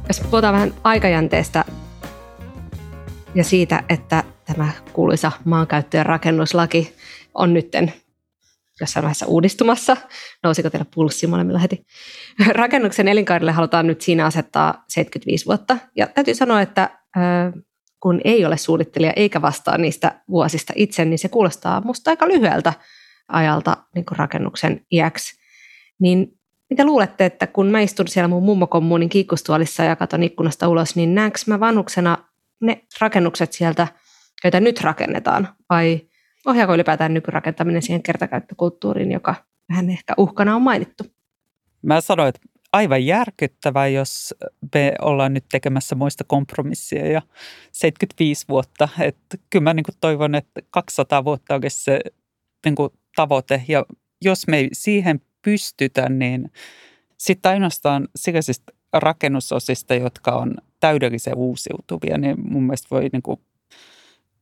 [0.08, 1.64] jos puhutaan vähän aikajänteestä
[3.34, 6.94] ja siitä, että tämä kuuluisa maankäyttö- ja rakennuslaki
[7.34, 7.92] on nytten
[8.80, 9.96] jossain vaiheessa uudistumassa.
[10.42, 11.86] Nousiko teillä pulssi molemmilla heti?
[12.52, 15.76] Rakennuksen elinkaarille halutaan nyt siinä asettaa 75 vuotta.
[15.96, 16.90] Ja täytyy sanoa, että
[18.00, 22.72] kun ei ole suunnittelija eikä vastaa niistä vuosista itse, niin se kuulostaa musta aika lyhyeltä
[23.28, 25.42] ajalta niin rakennuksen iäksi.
[26.00, 26.41] Niin
[26.72, 31.14] mitä luulette, että kun mä istun siellä mun mummokommuunin kiikkustuolissa ja katon ikkunasta ulos, niin
[31.14, 32.18] näenkö mä vanhuksena
[32.60, 33.88] ne rakennukset sieltä,
[34.44, 36.00] joita nyt rakennetaan, vai
[36.46, 39.34] ohjaako ylipäätään nykyrakentaminen siihen kertakäyttökulttuuriin, joka
[39.68, 41.04] vähän ehkä uhkana on mainittu?
[41.82, 42.40] Mä sanoin, että
[42.72, 44.34] aivan järkyttävää, jos
[44.74, 47.22] me ollaan nyt tekemässä muista kompromissia ja
[47.72, 48.88] 75 vuotta.
[49.00, 52.00] Että kyllä mä niin toivon, että 200 vuotta on se
[52.64, 52.74] niin
[53.16, 53.84] tavoite ja
[54.22, 56.52] jos me ei siihen pystytä, niin
[57.18, 63.40] sitten ainoastaan sellaisista rakennusosista, jotka on täydellisen uusiutuvia, niin mun mielestä voi niin kuin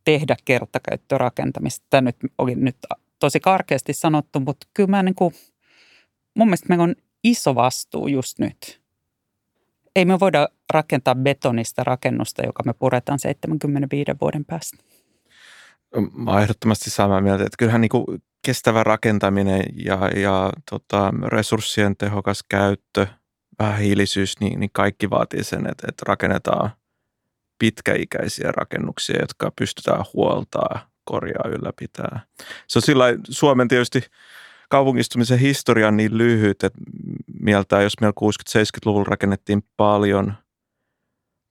[0.04, 1.86] tehdä kertakäyttörakentamista.
[1.90, 2.76] Tämä nyt oli nyt
[3.18, 5.34] tosi karkeasti sanottu, mutta kyllä mä niin kuin,
[6.34, 8.80] mun mielestä meillä on iso vastuu just nyt.
[9.96, 14.76] Ei me voida rakentaa betonista rakennusta, joka me puretaan 75 vuoden päästä.
[16.12, 22.44] Mä ehdottomasti samaa mieltä, että kyllähän niin kuin kestävä rakentaminen ja, ja tota, resurssien tehokas
[22.48, 23.06] käyttö,
[23.58, 26.70] vähähiilisyys, niin, niin kaikki vaatii sen, että, että rakennetaan
[27.58, 32.20] pitkäikäisiä rakennuksia, jotka pystytään huoltaa, korjaa, ylläpitää.
[32.66, 34.02] Se on sillä Suomen tietysti
[34.68, 36.78] kaupungistumisen historia on niin lyhyt, että
[37.40, 40.34] mieltä, jos meillä 60-70-luvulla rakennettiin paljon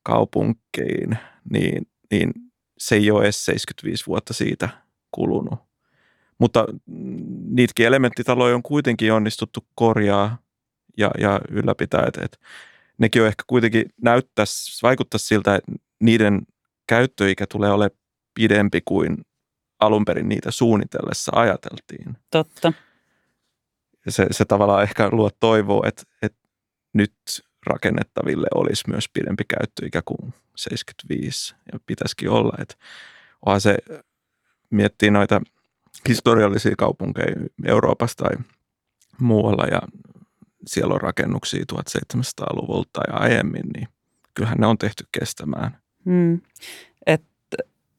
[0.03, 1.17] kaupunkiin,
[1.49, 2.33] niin, niin
[2.77, 4.69] se ei ole edes 75 vuotta siitä
[5.11, 5.68] kulunut.
[6.39, 6.65] Mutta
[7.49, 10.37] niitäkin elementtitaloja on kuitenkin onnistuttu korjaa
[10.97, 12.37] ja, ja ylläpitää, että, että
[12.97, 16.41] nekin on ehkä kuitenkin näyttäisi, vaikuttaisi siltä, että niiden
[16.87, 17.99] käyttöikä tulee olemaan
[18.33, 19.17] pidempi kuin
[19.79, 22.17] alun perin niitä suunnitellessa ajateltiin.
[22.31, 22.73] Totta.
[24.09, 26.39] Se, se tavallaan ehkä luo toivoa, että, että
[26.93, 27.13] nyt
[27.65, 32.53] rakennettaville olisi myös pidempi käyttöikä kuin 75 ja pitäisikin olla.
[32.59, 32.75] Että
[33.45, 33.77] onhan se,
[34.69, 35.41] miettii noita
[36.07, 37.35] historiallisia kaupunkeja
[37.65, 38.37] Euroopasta tai
[39.19, 39.81] muualla ja
[40.67, 43.87] siellä on rakennuksia 1700-luvulta ja aiemmin, niin
[44.33, 45.77] kyllähän ne on tehty kestämään.
[46.05, 46.41] Hmm.
[47.05, 47.23] Et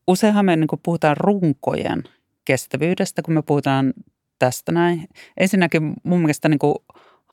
[0.06, 2.02] useinhan me niin puhutaan runkojen
[2.44, 3.92] kestävyydestä, kun me puhutaan
[4.38, 5.08] tästä näin.
[5.36, 6.74] Ensinnäkin mun mielestä niin kuin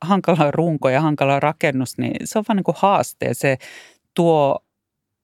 [0.01, 3.33] hankala runko ja hankala rakennus, niin se on vaan niin kuin haaste.
[3.33, 3.57] Se
[4.13, 4.59] tuo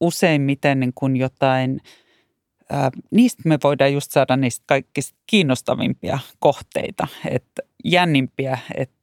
[0.01, 1.81] useimmiten niin kuin jotain,
[2.69, 8.95] ää, niistä me voidaan just saada niistä kaikista kiinnostavimpia kohteita, että jännimpiä, että,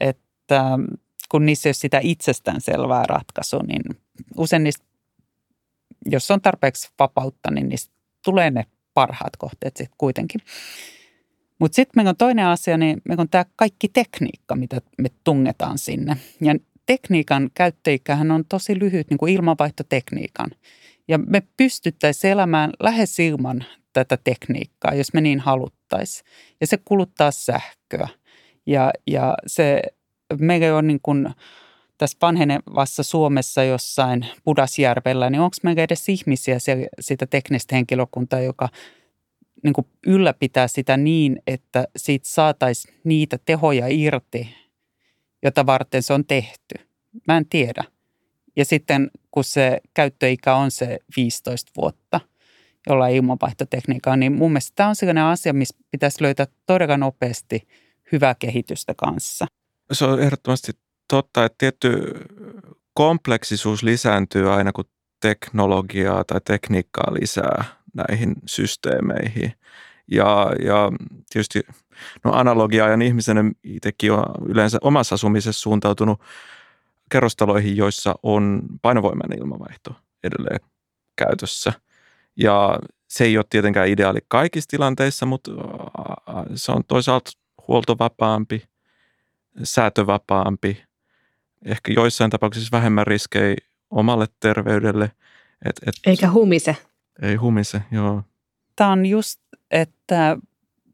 [0.00, 0.78] että
[1.28, 3.82] kun niissä ei ole sitä itsestäänselvää ratkaisua, niin
[4.36, 4.84] usein niistä,
[6.06, 10.40] jos on tarpeeksi vapautta, niin niistä tulee ne parhaat kohteet sitten kuitenkin.
[11.58, 15.78] Mutta sitten meillä on toinen asia, niin meillä on tämä kaikki tekniikka, mitä me tungetaan
[15.78, 16.16] sinne.
[16.40, 16.54] Ja
[16.86, 20.50] tekniikan käyttöikähän on tosi lyhyt, niin kuin ilmanvaihtotekniikan.
[21.10, 26.26] Ja me pystyttäisiin elämään lähes ilman tätä tekniikkaa, jos me niin haluttaisiin.
[26.60, 28.08] Ja se kuluttaa sähköä.
[28.66, 29.82] Ja, ja se,
[30.38, 31.28] meillä on niin kuin
[31.98, 36.58] tässä vanhenevassa Suomessa jossain Pudasjärvellä, niin onko meillä edes ihmisiä,
[37.00, 38.68] sitä teknistä henkilökuntaa, joka
[39.62, 44.54] niin kuin ylläpitää sitä niin, että siitä saataisiin niitä tehoja irti,
[45.42, 46.74] jota varten se on tehty.
[47.26, 47.84] Mä en tiedä.
[48.60, 52.20] Ja sitten kun se käyttöikä on se 15 vuotta,
[52.86, 57.68] jolla ilmanvaihtotekniikkaa, niin mun mielestä tämä on sellainen asia, missä pitäisi löytää todella nopeasti
[58.12, 59.46] hyvää kehitystä kanssa.
[59.92, 60.72] Se on ehdottomasti
[61.08, 62.12] totta, että tietty
[62.94, 64.84] kompleksisuus lisääntyy aina, kun
[65.20, 69.52] teknologiaa tai tekniikkaa lisää näihin systeemeihin.
[70.10, 70.90] Ja, ja
[71.30, 71.60] tietysti
[72.24, 76.20] no analogia-ajan ihmisen itsekin on yleensä omassa asumisessa suuntautunut
[77.10, 79.94] kerrostaloihin, joissa on painovoimainen ilmavaihto
[80.24, 80.60] edelleen
[81.16, 81.72] käytössä.
[82.36, 85.50] Ja se ei ole tietenkään ideaali kaikissa tilanteissa, mutta
[86.54, 87.30] se on toisaalta
[87.68, 88.62] huoltovapaampi,
[89.62, 90.82] säätövapaampi,
[91.64, 93.56] ehkä joissain tapauksissa vähemmän riskejä
[93.90, 95.04] omalle terveydelle.
[95.64, 96.76] Et, et, Eikä humise.
[97.22, 98.22] Ei humise, joo.
[98.76, 100.38] Tämä on just, että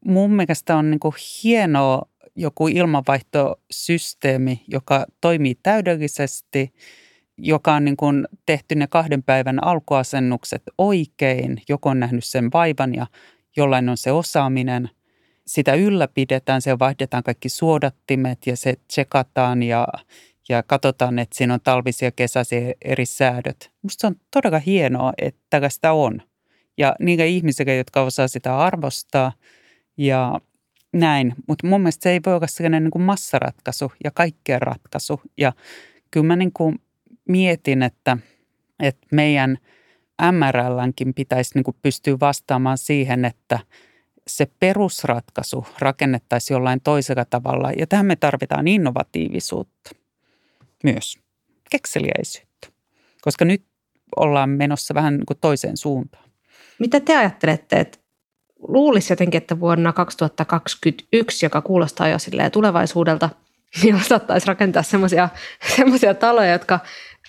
[0.05, 0.99] mun mielestä on niin
[1.43, 2.01] hienoa
[2.37, 6.73] joku ilmanvaihtosysteemi, joka toimii täydellisesti,
[7.37, 12.95] joka on niin kuin tehty ne kahden päivän alkuasennukset oikein, joko on nähnyt sen vaivan
[12.95, 13.07] ja
[13.57, 14.89] jollain on se osaaminen.
[15.47, 19.87] Sitä ylläpidetään, se vaihdetaan kaikki suodattimet ja se tsekataan ja,
[20.49, 23.71] ja katsotaan, että siinä on talvisia, kesäisiä eri säädöt.
[23.81, 26.21] Musta se on todella hienoa, että sitä on.
[26.77, 29.31] Ja niitä ihmisiä, jotka osaa sitä arvostaa
[29.97, 30.39] ja
[30.93, 31.35] näin.
[31.47, 35.21] Mutta mun mielestä se ei voi olla sellainen niin kuin massaratkaisu ja kaikkeen ratkaisu.
[35.37, 35.53] Ja
[36.11, 36.79] kyllä mä niin kuin
[37.27, 38.17] mietin, että,
[38.79, 39.57] että meidän
[40.31, 43.59] MRLnkin pitäisi niin kuin pystyä vastaamaan siihen, että
[44.27, 47.71] se perusratkaisu rakennettaisiin jollain toisella tavalla.
[47.71, 49.91] Ja tähän me tarvitaan innovatiivisuutta
[50.83, 51.17] myös,
[51.71, 52.67] kekseliäisyyttä,
[53.21, 53.63] koska nyt
[54.15, 56.29] ollaan menossa vähän niin kuin toiseen suuntaan.
[56.79, 57.97] Mitä te ajattelette, että
[58.59, 62.17] luulisi jotenkin, että vuonna 2021, joka kuulostaa jo
[62.51, 63.29] tulevaisuudelta,
[63.83, 66.79] niin osattaisiin rakentaa semmoisia taloja, jotka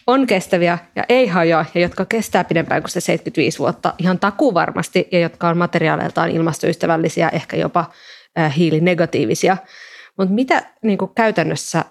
[0.06, 4.54] on kestäviä ja ei hajoa ja jotka kestää pidempään kuin se 75 vuotta ihan takuu
[4.54, 7.90] varmasti ja jotka on materiaaleiltaan ilmastoystävällisiä, ehkä jopa
[8.56, 9.56] hiilinegatiivisia.
[10.18, 11.84] Mutta mitä niin kuin käytännössä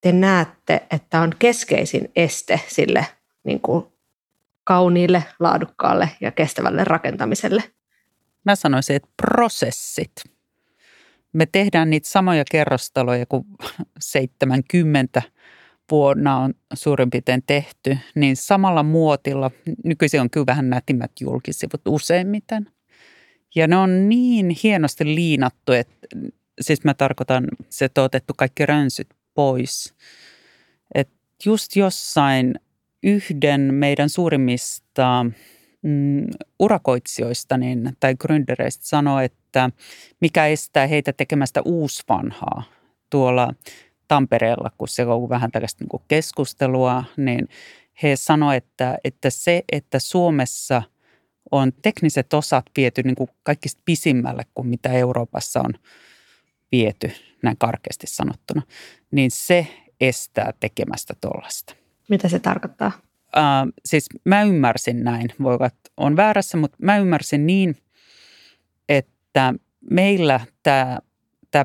[0.00, 3.06] te näette, että on keskeisin este sille
[3.44, 3.86] niin kuin
[4.64, 7.62] kauniille, laadukkaalle ja kestävälle rakentamiselle?
[8.44, 10.12] Mä sanoisin, että prosessit.
[11.32, 13.44] Me tehdään niitä samoja kerrostaloja kuin
[14.00, 15.22] 70
[15.90, 19.50] vuonna on suurin piirtein tehty, niin samalla muotilla,
[19.84, 22.70] nykyisin on kyllä vähän nätimmät julkisivut useimmiten.
[23.54, 26.06] Ja ne on niin hienosti liinattu, että
[26.60, 29.94] siis mä tarkoitan, se, on otettu kaikki rönsyt pois.
[30.94, 32.54] Että just jossain
[33.02, 35.26] yhden meidän suurimmista
[35.84, 36.26] mm,
[36.60, 39.70] urakoitsijoista niin, tai gründereistä sanoi, että
[40.20, 42.62] mikä estää heitä tekemästä uusvanhaa
[43.10, 43.54] tuolla
[44.08, 47.48] Tampereella, kun se on vähän tällaista niin keskustelua, niin
[48.02, 50.82] he sanoivat, että, että se, että Suomessa
[51.50, 55.74] on tekniset osat viety niin kuin kaikista pisimmälle kuin mitä Euroopassa on
[56.72, 57.10] viety,
[57.42, 58.62] näin karkeasti sanottuna,
[59.10, 59.66] niin se
[60.00, 61.74] estää tekemästä tuollaista.
[62.08, 62.92] Mitä se tarkoittaa?
[63.36, 67.76] Uh, siis mä ymmärsin näin, voi olla, on väärässä, mutta mä ymmärsin niin,
[68.88, 69.54] että
[69.90, 71.00] meillä tämä,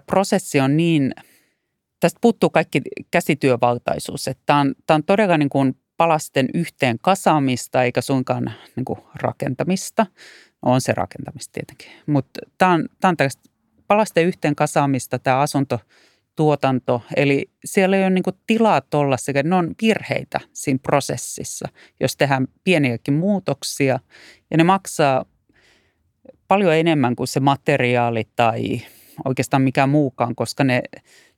[0.06, 1.12] prosessi on niin,
[2.00, 8.02] tästä puuttuu kaikki käsityövaltaisuus, että tämä on, on todella niin kuin palasten yhteen kasaamista eikä
[8.02, 10.06] suinkaan niin kuin rakentamista.
[10.62, 13.30] On se rakentamista tietenkin, mutta tämä on, tämä on
[13.88, 15.80] palasten yhteen kasaamista tämä asunto–
[16.39, 17.02] tuotanto.
[17.15, 21.67] Eli siellä ei ole niin tilaa tuolla sekä ne on virheitä siinä prosessissa,
[21.99, 23.99] jos tehdään pieniäkin muutoksia.
[24.52, 25.25] Ja ne maksaa
[26.47, 28.82] paljon enemmän kuin se materiaali tai
[29.25, 30.82] oikeastaan mikään muukaan, koska ne,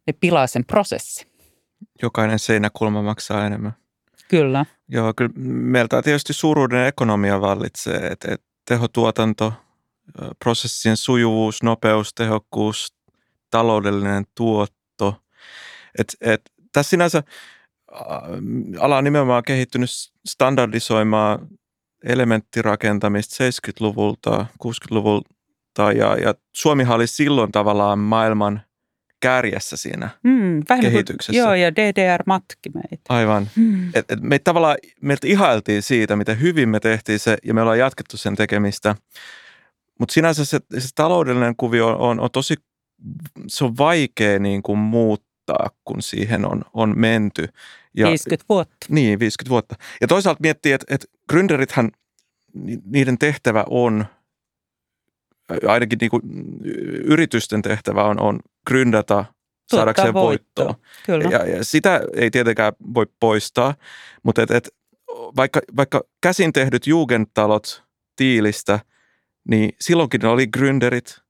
[0.07, 1.27] ne pilaa sen prosessi.
[2.01, 3.73] Jokainen seinäkulma maksaa enemmän.
[4.27, 4.65] Kyllä.
[4.87, 9.53] Joo, kyllä meiltä tietysti suuruuden ekonomia vallitsee, että, että tehotuotanto,
[10.43, 12.95] prosessien sujuvuus, nopeus, tehokkuus,
[13.49, 14.80] taloudellinen tuot,
[15.99, 16.41] et, et,
[16.73, 17.23] tässä sinänsä
[18.79, 19.89] ala on nimenomaan kehittynyt
[20.25, 21.47] standardisoimaan
[22.05, 28.61] elementtirakentamista 70-luvulta, 60-luvulta ja, ja Suomihan oli silloin tavallaan maailman
[29.21, 31.31] kärjessä siinä mm, kehityksessä.
[31.31, 33.03] Kuin, joo, ja DDR matki meitä.
[33.09, 33.49] Aivan.
[33.55, 33.89] Mm.
[33.93, 37.79] Et, et me tavallaan, meiltä ihailtiin siitä, miten hyvin me tehtiin se, ja me ollaan
[37.79, 38.95] jatkettu sen tekemistä.
[39.99, 42.55] Mutta sinänsä se, se taloudellinen kuvio on, on, on tosi,
[43.47, 47.47] se on vaikea niin kuin muuttaa muuttaa, kun siihen on, on menty.
[47.97, 48.75] Ja, 50 vuotta.
[48.89, 49.75] Niin, 50 vuotta.
[50.01, 51.89] Ja toisaalta miettii, että, että gründerithän,
[52.85, 54.05] niiden tehtävä on,
[55.67, 56.21] ainakin niin kuin
[57.03, 59.25] yritysten tehtävä on, on gründata
[59.71, 60.65] saadakseen voittoa.
[60.65, 60.85] voittoa.
[61.05, 61.29] Kyllä.
[61.29, 63.75] Ja, ja sitä ei tietenkään voi poistaa,
[64.23, 64.69] mutta et, et,
[65.35, 67.83] vaikka, vaikka käsin tehdyt jugendtalot
[68.15, 68.79] tiilistä,
[69.49, 71.21] niin silloinkin ne oli gründerit,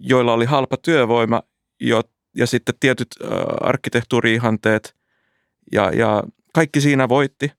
[0.00, 1.42] joilla oli halpa työvoima,
[1.80, 2.02] jo,
[2.46, 4.96] sitten tietyt äh, arkkitehtuuriihanteet
[5.72, 6.22] ja, ja
[6.54, 7.52] kaikki siinä voitti.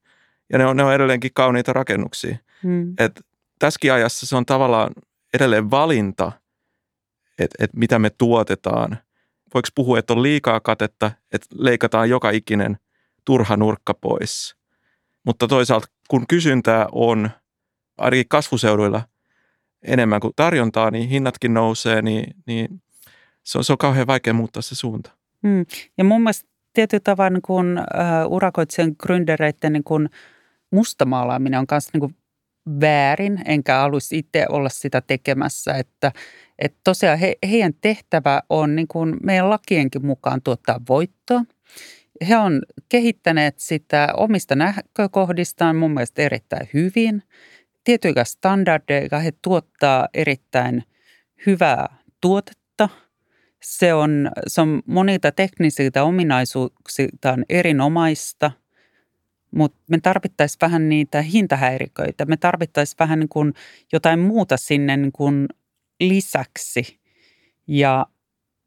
[0.52, 2.38] Ja ne on, ne on edelleenkin kauniita rakennuksia.
[2.64, 2.94] Hmm.
[2.98, 3.22] Et
[3.60, 4.92] tässäkin ajassa se on tavallaan
[5.34, 6.32] edelleen valinta,
[7.40, 8.98] että et mitä me tuotetaan.
[9.54, 12.78] Voiko puhua, että on liikaa katetta, että leikataan joka ikinen
[13.26, 14.56] turha nurkka pois.
[15.24, 17.30] Mutta toisaalta kun kysyntää on
[17.98, 19.02] ainakin kasvuseuduilla
[19.82, 22.82] enemmän kuin tarjontaa, niin hinnatkin nousee, niin, niin
[23.50, 25.12] se on, se on kauhean vaikea muuttaa se suunta.
[25.48, 25.66] Hmm.
[25.98, 30.10] Ja mun mielestä tietyllä tavalla niin kun, uh, urakoitsijan gründereiden niin kun
[30.72, 32.16] mustamaalaaminen on myös niin
[32.82, 35.74] väärin, enkä haluaisi itse olla sitä tekemässä.
[35.74, 36.12] Että,
[36.60, 41.44] että tosiaan he, heidän tehtävä on niin kuin meidän lakienkin mukaan tuottaa voittoa.
[42.28, 47.24] He on kehittäneet sitä omista näkökohdistaan mun mielestä erittäin hyvin.
[47.84, 50.84] Tietyillä standardeilla he tuottaa erittäin
[51.46, 52.90] hyvää tuotetta–
[53.62, 58.52] Se on, se on monilta teknisiltä ominaisuuksiltaan erinomaista,
[59.52, 62.26] mutta me tarvittaisiin vähän niitä hintahäiriköitä.
[62.26, 63.54] Me tarvittaisiin vähän niin kuin
[63.94, 65.48] jotain muuta sinne niin kuin
[66.00, 67.00] lisäksi.
[67.68, 68.06] Ja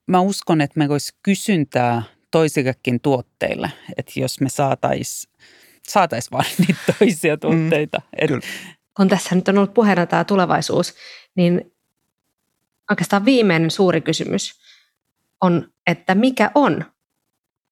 [0.06, 5.32] mä uskon, että me olisi kysyntää toisillekin tuotteille, että jos me saataisiin
[5.82, 7.98] saatais vain niitä toisia mm, tuotteita.
[7.98, 8.44] Mm, et,
[8.96, 10.94] kun tässä nyt on ollut puheena tämä tulevaisuus,
[11.34, 11.72] niin
[12.90, 14.61] oikeastaan viimeinen suuri kysymys
[15.42, 16.84] on, että mikä on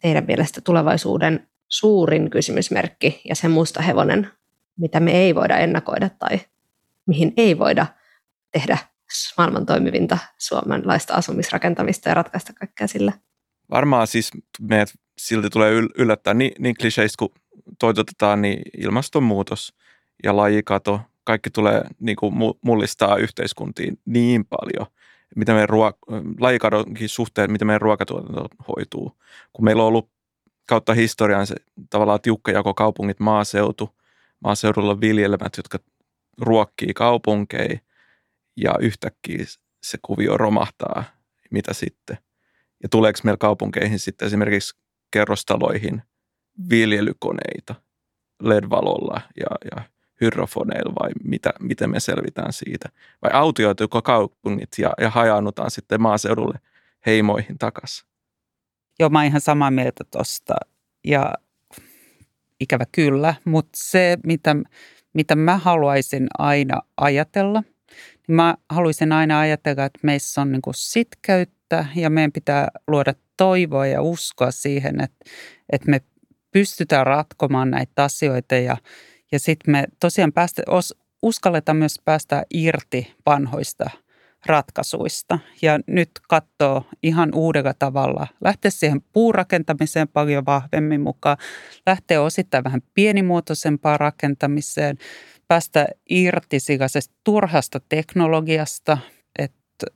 [0.02, 4.30] teidän mielestä tulevaisuuden suurin kysymysmerkki ja se musta hevonen,
[4.76, 6.40] mitä me ei voida ennakoida tai
[7.06, 7.86] mihin ei voida
[8.52, 8.78] tehdä
[9.38, 13.12] maailman toimivinta suomalaista asumisrakentamista ja ratkaista kaikkea sillä?
[13.70, 17.30] Varmaan siis meidät silti tulee yllättää niin, niin kliseistä, kun
[17.78, 19.74] toitotetaan, niin ilmastonmuutos
[20.24, 24.86] ja lajikato, kaikki tulee niin kuin mullistaa yhteiskuntiin niin paljon,
[25.36, 25.98] mitä meidän ruo-
[26.40, 29.18] lajikadonkin suhteen, miten meidän ruokatuotanto hoituu.
[29.52, 30.10] Kun meillä on ollut
[30.68, 31.54] kautta historian se
[31.90, 33.96] tavallaan tiukka jako kaupungit, maaseutu,
[34.44, 35.78] maaseudulla viljelmät, jotka
[36.40, 37.78] ruokkii kaupunkeja
[38.56, 39.44] ja yhtäkkiä
[39.82, 41.04] se kuvio romahtaa,
[41.50, 42.18] mitä sitten.
[42.82, 44.78] Ja tuleeko meillä kaupunkeihin sitten esimerkiksi
[45.10, 46.02] kerrostaloihin
[46.70, 47.74] viljelykoneita
[48.42, 49.84] LED-valolla ja, ja
[50.20, 52.88] hydrofoneilla vai mitä, miten me selvitään siitä?
[53.22, 56.58] Vai autioituuko kaupungit ja, ja hajaannutaan sitten maaseudulle
[57.06, 58.08] heimoihin takaisin?
[58.98, 60.54] Joo, mä oon ihan samaa mieltä tuosta
[61.04, 61.34] ja
[62.60, 64.56] ikävä kyllä, mutta se mitä,
[65.12, 67.62] mitä mä haluaisin aina ajatella,
[68.28, 73.86] niin mä haluaisin aina ajatella, että meissä on niin sitkeyttä ja meidän pitää luoda toivoa
[73.86, 75.30] ja uskoa siihen, että,
[75.72, 76.00] että me
[76.52, 78.76] pystytään ratkomaan näitä asioita ja,
[79.32, 80.62] ja sitten me tosiaan päästä,
[81.22, 83.90] uskalletaan myös päästä irti vanhoista
[84.46, 85.38] ratkaisuista.
[85.62, 91.36] Ja nyt katsoo ihan uudella tavalla, lähteä siihen puurakentamiseen paljon vahvemmin mukaan,
[91.86, 94.98] lähteä osittain vähän pienimuotoisempaan rakentamiseen,
[95.48, 96.58] päästä irti
[97.24, 98.98] turhasta teknologiasta
[99.38, 99.86] että,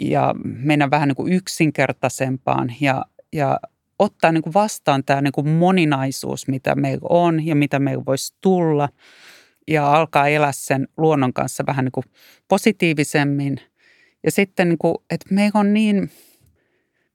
[0.00, 2.74] ja mennä vähän niin kuin yksinkertaisempaan.
[2.80, 3.60] Ja, ja
[3.98, 8.34] ottaa niin kuin vastaan tämä niin kuin moninaisuus, mitä meillä on ja mitä meillä voisi
[8.40, 8.88] tulla
[9.68, 12.04] ja alkaa elää sen luonnon kanssa vähän niin kuin
[12.48, 13.60] positiivisemmin.
[14.24, 16.10] Ja sitten, niin kuin, että meillä on niin,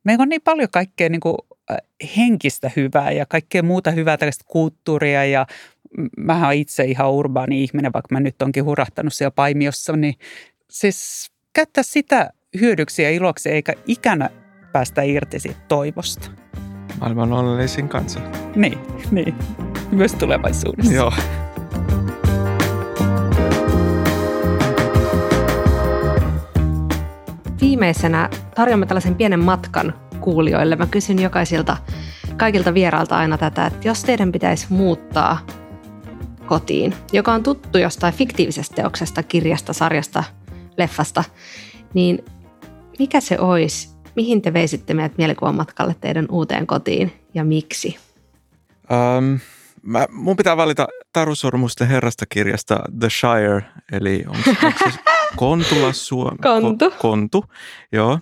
[0.03, 1.35] meillä on niin paljon kaikkea niin kuin
[1.71, 1.77] äh,
[2.17, 5.45] henkistä hyvää ja kaikkea muuta hyvää, tällaista kulttuuria ja
[6.17, 10.15] mä oon itse ihan urbaani ihminen, vaikka mä nyt onkin hurahtanut siellä Paimiossa, niin
[10.69, 14.29] siis käyttää sitä hyödyksi ja iloksi eikä ikänä
[14.71, 16.42] päästä irti siitä toivosta.
[17.03, 18.19] Maailman onnellisin kansa.
[18.55, 18.77] Niin,
[19.11, 19.35] niin.
[19.91, 20.93] Myös tulevaisuudessa.
[20.93, 21.13] Joo.
[27.61, 30.75] Viimeisenä tarjoamme tällaisen pienen matkan kuulijoille.
[30.75, 31.77] Mä kysyn jokaisilta,
[32.37, 35.45] kaikilta vierailta aina tätä, että jos teidän pitäisi muuttaa
[36.45, 40.23] kotiin, joka on tuttu jostain fiktiivisestä teoksesta, kirjasta, sarjasta,
[40.77, 41.23] leffasta,
[41.93, 42.25] niin
[42.99, 43.92] mikä se olisi?
[44.15, 47.97] Mihin te veisitte meidät mielikuvan matkalle teidän uuteen kotiin ja miksi?
[48.91, 49.39] Um,
[49.81, 54.99] mä, mun pitää valita Taru Sormusten herrasta kirjasta The Shire, eli onko, onko se
[55.35, 56.37] Kontula Suomi?
[56.37, 56.89] Kontu.
[56.89, 57.45] Ko, kontu,
[57.91, 58.19] joo.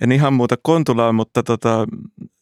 [0.00, 1.86] En ihan muuta Kontulaa, mutta tota,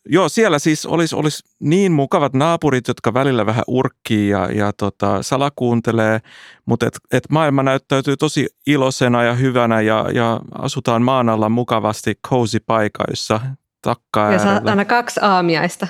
[0.07, 5.23] joo, siellä siis olisi, olisi niin mukavat naapurit, jotka välillä vähän urkkii ja, ja tota,
[5.23, 6.21] salakuuntelee,
[6.67, 12.15] mutta et, et maailma näyttäytyy tosi iloisena ja hyvänä ja, ja asutaan maan alla mukavasti
[12.29, 13.41] cozy paikoissa
[13.83, 15.87] takkaa Ja saa aina kaksi aamiaista.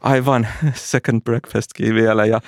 [0.00, 2.26] Aivan, second breakfastkin vielä.
[2.26, 2.40] Ja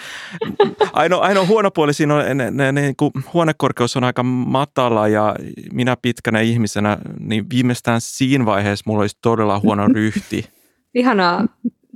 [0.92, 5.36] ainoa, ainoa huono puoli siinä on, ne, ne, ne, kun huonekorkeus on aika matala ja
[5.72, 10.57] minä pitkänä ihmisenä, niin viimeistään siinä vaiheessa mulla olisi todella huono ryhti.
[10.94, 11.46] Ihanaa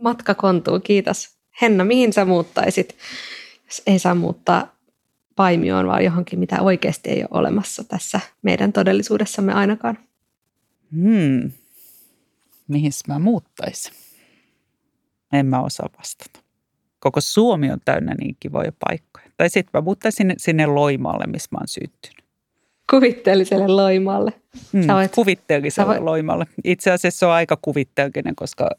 [0.03, 1.29] matka kontuu, kiitos.
[1.63, 2.97] Henna, mihin sä muuttaisit,
[3.67, 4.77] jos ei saa muuttaa
[5.37, 9.99] paimioon, vaan johonkin, mitä oikeasti ei ole olemassa tässä meidän todellisuudessamme ainakaan?
[10.93, 11.51] Hmm.
[12.69, 13.93] Mihin mä muuttaisin?
[15.33, 16.41] En mä osaa vastata.
[17.01, 19.27] Koko Suomi on täynnä niin kivoja paikkoja.
[19.37, 22.22] Tai sitten mä muuttaisin sinne, Loimaalle, missä mä oon syntynyt.
[22.91, 24.33] Kuvitteelliselle Loimaalle.
[24.73, 26.03] Mm, voit, kuvitteelliselle voit...
[26.03, 26.47] Loimaalle.
[26.65, 28.71] Itse asiassa se on aika kuvitteellinen, koska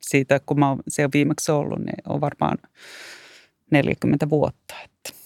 [0.00, 2.58] siitä kun mä oon siellä viimeksi ollut, niin on varmaan
[3.70, 4.74] 40 vuotta.
[4.84, 5.20] Että.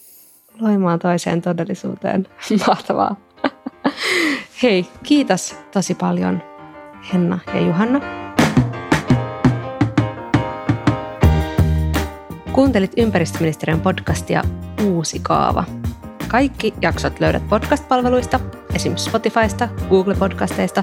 [0.61, 2.27] Loimaan toiseen todellisuuteen.
[2.67, 3.17] Mahtavaa.
[4.63, 6.43] Hei, kiitos tosi paljon
[7.13, 8.01] Henna ja Juhanna.
[12.53, 14.43] Kuuntelit ympäristöministeriön podcastia
[14.85, 15.65] Uusi kaava.
[16.35, 18.41] Kaikki jaksot löydät podcast-palveluista
[18.75, 20.83] esimerkiksi Spotifysta, Google-podcasteista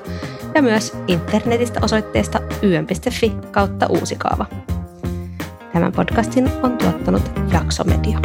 [0.56, 4.46] ja myös internetistä osoitteesta ym.fi kautta uusikaava.
[5.74, 8.20] Tämän podcastin on tuottanut Jaksomedia.